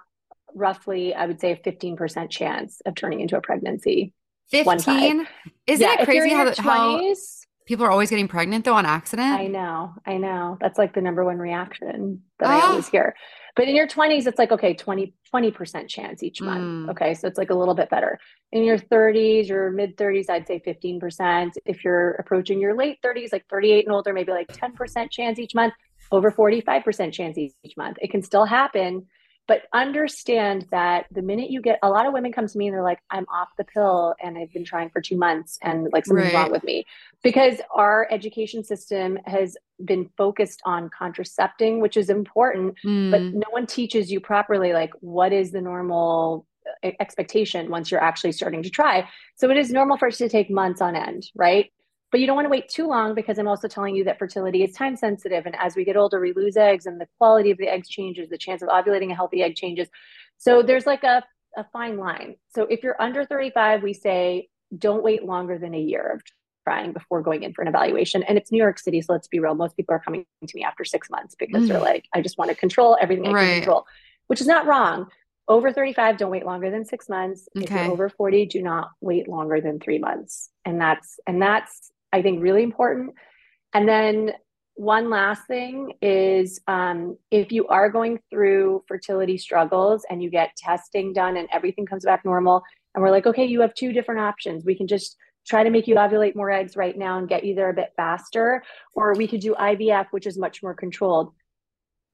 [0.55, 4.13] roughly, I would say, a 15% chance of turning into a pregnancy.
[4.53, 4.85] one five.
[5.01, 5.27] fifteen.
[5.67, 8.75] Isn't yeah, it crazy how, your the- how 20s, people are always getting pregnant though
[8.75, 9.29] on accident?
[9.39, 10.59] I know, I know.
[10.61, 12.71] That's like the number one reaction that I Ah.
[12.71, 13.15] always hear.
[13.55, 16.89] But in your 20s, it's like, okay, 20, 20% chance each month.
[16.89, 16.91] Mm.
[16.93, 17.13] Okay.
[17.15, 18.19] So it's like a little bit better.
[18.51, 21.53] In your 30s, your mid 30s, I'd say 15%.
[21.67, 25.55] If you're approaching your late 30s, like 38 and older, maybe like 10% chance each
[25.55, 25.75] month,
[26.11, 27.99] over 45% chance each month.
[28.01, 29.07] It can still happen.
[29.49, 32.75] But understand that the minute you get a lot of women come to me and
[32.75, 36.07] they're like, I'm off the pill and I've been trying for two months and like
[36.07, 36.35] something's Right.
[36.35, 36.87] wrong with me
[37.23, 42.77] because our education system has been focused on contracepting, which is important,
[43.11, 43.33] but Mm.
[43.35, 46.47] no one teaches you properly, like what is the normal
[46.85, 49.09] uh, expectation once you're actually starting to try.
[49.37, 51.73] So it is normal for us to take months on end, right?
[52.13, 54.63] But you don't want to wait too long because I'm also telling you that fertility
[54.63, 55.47] is time sensitive.
[55.47, 58.29] And as we get older, we lose eggs and the quality of the eggs changes,
[58.29, 59.89] the chance of ovulating a healthy egg changes.
[60.37, 61.25] So there's like a,
[61.57, 62.37] a fine line.
[62.55, 66.23] So if you're under 35, we say don't wait longer than a year of
[66.65, 68.23] trying before going in for an evaluation.
[68.23, 69.55] And it's New York City, so let's be real.
[69.55, 71.83] Most people are coming to me after six months because they're Mm.
[71.83, 73.45] like, I just want to control everything I Right.
[73.47, 73.87] can control,
[74.27, 75.11] which is not wrong.
[75.49, 77.49] Over 35, don't wait longer than six months.
[77.57, 77.83] If Okay.
[77.83, 80.51] you're over 40, do not wait longer than three months.
[80.65, 83.15] And that's and that's I think really important.
[83.75, 84.33] And then
[84.75, 90.57] one last thing is um, if you are going through fertility struggles and you get
[90.57, 92.63] testing done and everything comes back normal,
[92.95, 94.65] and we're like, okay, you have two different options.
[94.65, 97.55] We can just try to make you ovulate more eggs right now and get you
[97.55, 98.63] there a bit faster,
[98.95, 101.33] or we could do IVF, which is much more controlled.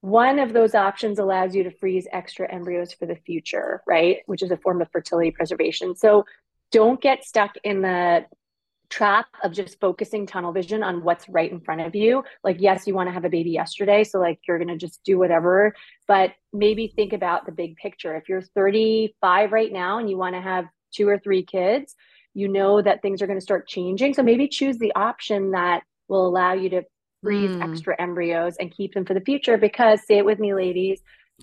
[0.01, 4.18] One of those options allows you to freeze extra embryos for the future, right?
[4.26, 5.96] Which is a form of fertility preservation.
[5.96, 6.24] So
[6.70, 8.24] don't get stuck in the
[8.91, 12.24] trap of just focusing tunnel vision on what's right in front of you.
[12.43, 14.05] Like, yes, you want to have a baby yesterday.
[14.05, 15.74] So, like, you're going to just do whatever,
[16.07, 18.16] but maybe think about the big picture.
[18.16, 21.95] If you're 35 right now and you want to have two or three kids,
[22.34, 24.14] you know that things are going to start changing.
[24.14, 26.82] So, maybe choose the option that will allow you to
[27.22, 27.62] freeze Mm.
[27.62, 31.01] extra embryos and keep them for the future because, say it with me, ladies,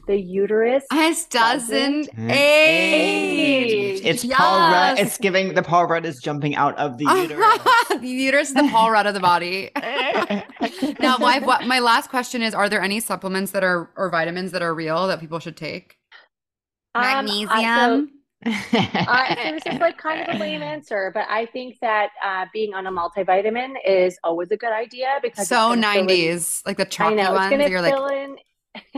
[0.08, 0.84] the uterus.
[0.92, 2.30] It doesn't Mm.
[2.32, 4.02] age.
[4.04, 5.00] It's Paul Rudd.
[5.00, 8.00] It's giving the Paul Rudd is jumping out of the uterus.
[8.02, 9.72] the uterus is the Paul Rudd of the body.
[11.00, 14.52] now, my what, my last question is: Are there any supplements that are or vitamins
[14.52, 15.98] that are real that people should take?
[16.94, 18.12] Um, I- so- Magnesium.
[18.46, 22.46] Uh, so this is like kind of a lame answer, but I think that uh,
[22.54, 26.62] being on a multivitamin is always a good idea because so gonna fill in- nineties,
[26.64, 27.50] like the I chalky know it's ones.
[27.50, 28.36] going to You're like, in.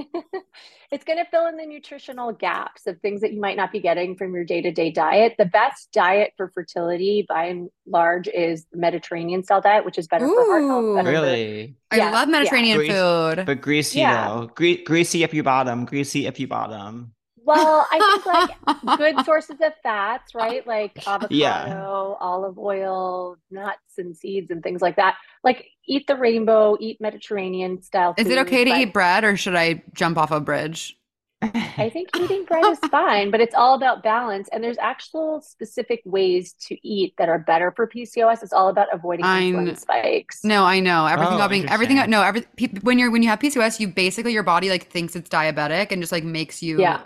[0.91, 3.79] it's going to fill in the nutritional gaps of things that you might not be
[3.79, 5.35] getting from your day to day diet.
[5.37, 10.07] The best diet for fertility, by and large, is the Mediterranean style diet, which is
[10.07, 10.83] better for heart health.
[10.83, 10.95] Ooh.
[10.95, 11.75] better for- really?
[11.91, 12.31] I yeah, love yeah.
[12.31, 13.45] Mediterranean Grease- food.
[13.45, 14.27] But greasy Yeah.
[14.29, 14.47] though.
[14.47, 15.85] Gre- greasy if you bottom.
[15.85, 17.13] Greasy if you bottom.
[17.47, 20.67] Well, I think like good sources of fats, right?
[20.67, 22.15] Like avocado, Yeah.
[22.19, 25.15] olive oil, nuts and seeds and things like that.
[25.45, 29.55] Like eat the rainbow, eat Mediterranean style Is it okay to eat bread or should
[29.55, 30.97] I jump off a bridge?
[31.41, 34.49] I think eating bread is fine, but it's all about balance.
[34.51, 38.43] And there's actual specific ways to eat that are better for PCOS.
[38.43, 40.43] It's all about avoiding insulin spikes.
[40.43, 41.97] No, I know everything Oh, about being everything.
[42.09, 42.45] No, every
[42.81, 46.01] when you're when you have PCOS, you basically your body like thinks it's diabetic and
[46.01, 47.03] just like makes you Yeah.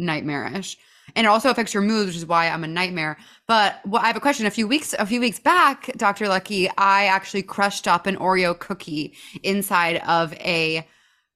[0.00, 0.76] Nightmarish.
[1.16, 3.16] And it also affects your mood, which is why I'm a nightmare.
[3.46, 4.46] But what I have a question.
[4.46, 6.28] A few weeks a few weeks back, Dr.
[6.28, 10.86] Lucky, I actually crushed up an Oreo cookie inside of a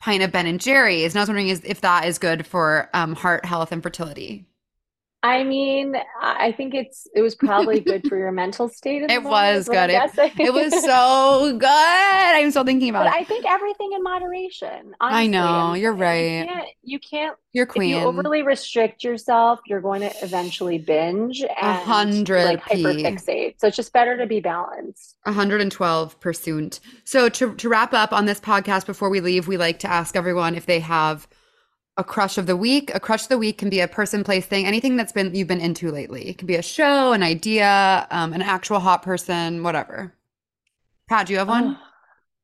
[0.01, 3.15] pint of Ben and Jerry's, and I was wondering if that is good for um,
[3.15, 4.47] heart health and fertility.
[5.27, 9.03] I mean, I think it's it was probably good for your mental state.
[9.11, 10.21] It moment, was is what I'm good.
[10.37, 11.67] It- It was so good.
[11.67, 13.21] I'm still thinking about But it.
[13.23, 14.93] I think everything in moderation.
[15.01, 16.41] I know, you're right.
[16.41, 17.89] You can't, you can't You're if queen.
[17.91, 23.55] you overly restrict yourself, you're going to eventually binge and hundred like hyperfixate.
[23.61, 25.17] So it's just better to be balanced.
[25.27, 26.81] 112%.
[27.05, 30.17] So to to wrap up on this podcast before we leave, we like to ask
[30.17, 31.27] everyone if they have
[31.97, 32.91] a crush of the week.
[32.95, 35.49] A crush of the week can be a person, place, thing, anything that's been you've
[35.49, 36.29] been into lately.
[36.29, 40.15] It can be a show, an idea, um, an actual hot person, whatever.
[41.09, 41.79] Pat, do you have one?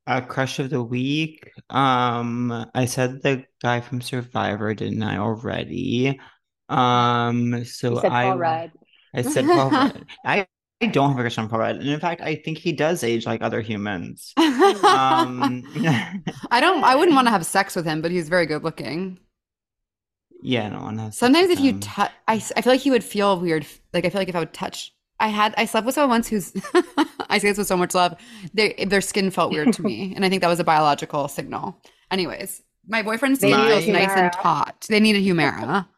[0.06, 1.50] A crush of the week.
[1.68, 6.18] Um, I said the guy from Survivor, didn't I already?
[6.68, 8.72] Um, so You said I Paul Rudd.
[9.14, 10.06] I said Paul Rudd.
[10.24, 10.46] I
[10.82, 13.04] I don't have a crush on Paul Rudd, and in fact, I think he does
[13.04, 14.32] age like other humans.
[14.82, 15.62] Um,
[16.50, 16.82] I don't.
[16.84, 19.18] I wouldn't want to have sex with him, but he's very good looking.
[20.42, 21.16] Yeah, no one has.
[21.16, 21.80] sex Sometimes if you him.
[21.80, 23.66] touch, I feel like he would feel weird.
[23.92, 26.28] Like I feel like if I would touch, I had I slept with someone once
[26.28, 26.52] who's
[27.28, 28.14] I say this with so much love.
[28.54, 31.80] Their their skin felt weird to me, and I think that was a biological signal.
[32.10, 34.86] Anyways, my boyfriend's skin need feels nice and taut.
[34.88, 35.86] They need a Humira.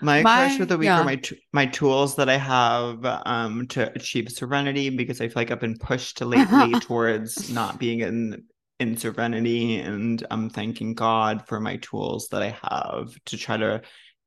[0.00, 1.00] My, My- crush of the week yeah.
[1.00, 5.34] are my t- my tools that I have um to achieve serenity because I feel
[5.36, 8.44] like I've been pushed lately towards not being in
[8.78, 13.82] in serenity and I'm thanking God for my tools that I have to try to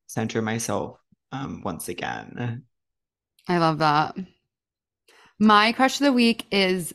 [0.08, 0.97] center myself
[1.32, 2.64] um once again.
[3.47, 4.16] I love that.
[5.39, 6.93] My crush of the week is,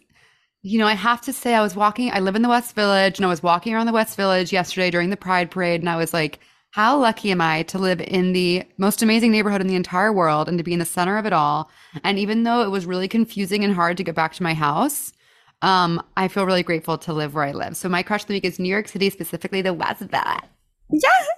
[0.63, 3.19] you know, I have to say, I was walking, I live in the West Village,
[3.19, 5.97] and I was walking around the West Village yesterday during the Pride Parade, and I
[5.97, 6.39] was like,
[6.71, 10.49] how lucky am I to live in the most amazing neighborhood in the entire world
[10.49, 11.71] and to be in the center of it all?
[12.05, 15.13] And even though it was really confusing and hard to get back to my house,
[15.63, 17.77] um, I feel really grateful to live where I live.
[17.77, 20.43] So my crush of the week is New York City, specifically the West Village.
[20.91, 21.29] Yes!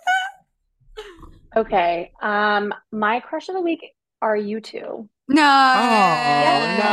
[1.56, 2.12] Okay.
[2.20, 3.80] Um, my crush of the week
[4.20, 5.08] are you two.
[5.28, 5.42] No.
[5.42, 6.84] Oh, no.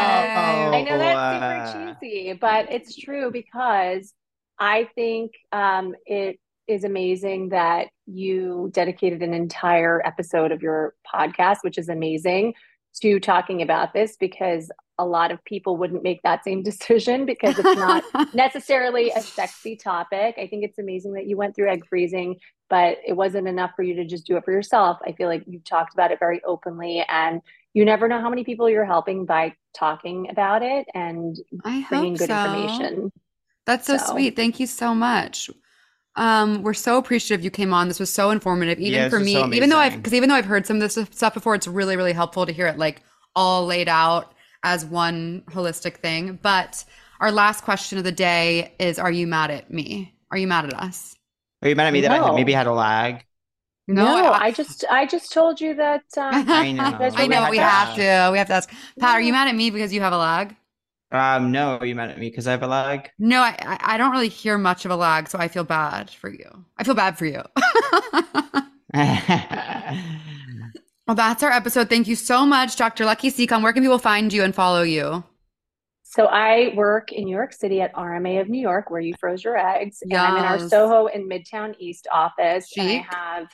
[0.74, 4.14] I know that's super cheesy, but it's true because
[4.60, 11.58] I think um, it is amazing that you dedicated an entire episode of your podcast,
[11.62, 12.54] which is amazing,
[13.02, 17.58] to talking about this because a lot of people wouldn't make that same decision because
[17.60, 20.36] it's not necessarily a sexy topic.
[20.38, 22.38] I think it's amazing that you went through egg freezing,
[22.70, 24.98] but it wasn't enough for you to just do it for yourself.
[25.06, 27.42] I feel like you talked about it very openly and
[27.74, 31.36] you never know how many people you're helping by talking about it and
[31.66, 32.46] I bringing good so.
[32.46, 33.12] information.
[33.66, 34.36] That's so, So- sweet.
[34.36, 35.50] Thank you so much.
[36.18, 37.90] Um, we're so appreciative you came on.
[37.90, 39.34] This was so informative, even Yeah, for me.
[39.34, 41.68] so even though I've because even though I've heard some of this stuff before, it's
[41.68, 43.02] really really helpful to hear it like
[43.36, 44.34] all laid out
[44.66, 46.40] as one holistic thing.
[46.42, 46.84] But
[47.22, 50.14] our last question of the day is: Are you mad at me?
[50.32, 51.16] Are you mad at us?
[51.62, 53.24] Are you mad at me that I maybe had a lag?
[53.88, 56.98] No, I, I just I just told you that um, I know.
[57.00, 58.30] I know we have to.
[58.32, 58.70] We have to ask.
[59.00, 60.56] Pat, are you mad at me because you have a lag?
[61.12, 63.12] Um, no, are you mad at me because I have a lag?
[63.20, 66.10] No, I I I don't really hear much of a lag, so I feel bad
[66.10, 66.66] for you.
[66.78, 67.44] I feel bad for you.
[71.08, 71.90] Well, that's our episode.
[71.90, 73.06] Thank you so much, Dr.
[73.06, 73.62] Lucky Sekhon.
[73.62, 75.24] Where can people find you and follow you?
[76.04, 79.44] So I work in New York City at RMA of New York, where you froze
[79.44, 83.48] your eggs, and I'm in our Soho and Midtown East office, and I have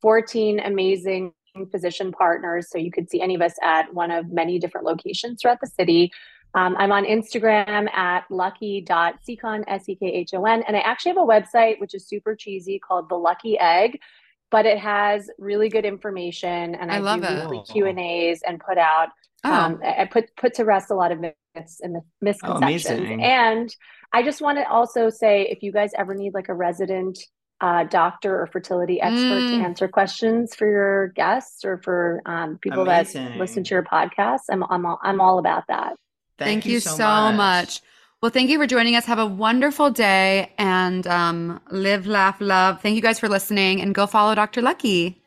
[0.00, 1.32] 14 amazing
[1.70, 2.68] physician partners.
[2.70, 5.66] So you could see any of us at one of many different locations throughout the
[5.66, 6.10] city.
[6.54, 10.64] Um, I'm on Instagram at lucky.sekhon, S E K H O N.
[10.66, 14.00] And I actually have a website, which is super cheesy, called The Lucky Egg,
[14.50, 16.74] but it has really good information.
[16.74, 17.48] And I I, love do it.
[17.50, 19.08] weekly Q&As and put out
[19.44, 22.86] Oh, um, I I put put to rest a lot of myths and the misconceptions.
[22.86, 23.22] amazing.
[23.22, 23.74] and
[24.12, 27.18] I just want to also say, if you guys ever need like a resident
[27.60, 29.48] uh, doctor or fertility expert Mm.
[29.58, 33.06] to answer questions for your guests or for um, people that
[33.38, 35.94] listen to your podcast, I'm I'm all, I'm all about that.
[36.38, 36.96] thank, you, so,
[37.32, 37.80] much.
[38.22, 39.04] Well, thank you for joining us.
[39.04, 42.80] Have a wonderful day and um, live, laugh, love.
[42.80, 44.62] Thank you guys for listening and go follow Dr.
[44.62, 45.22] Lucky.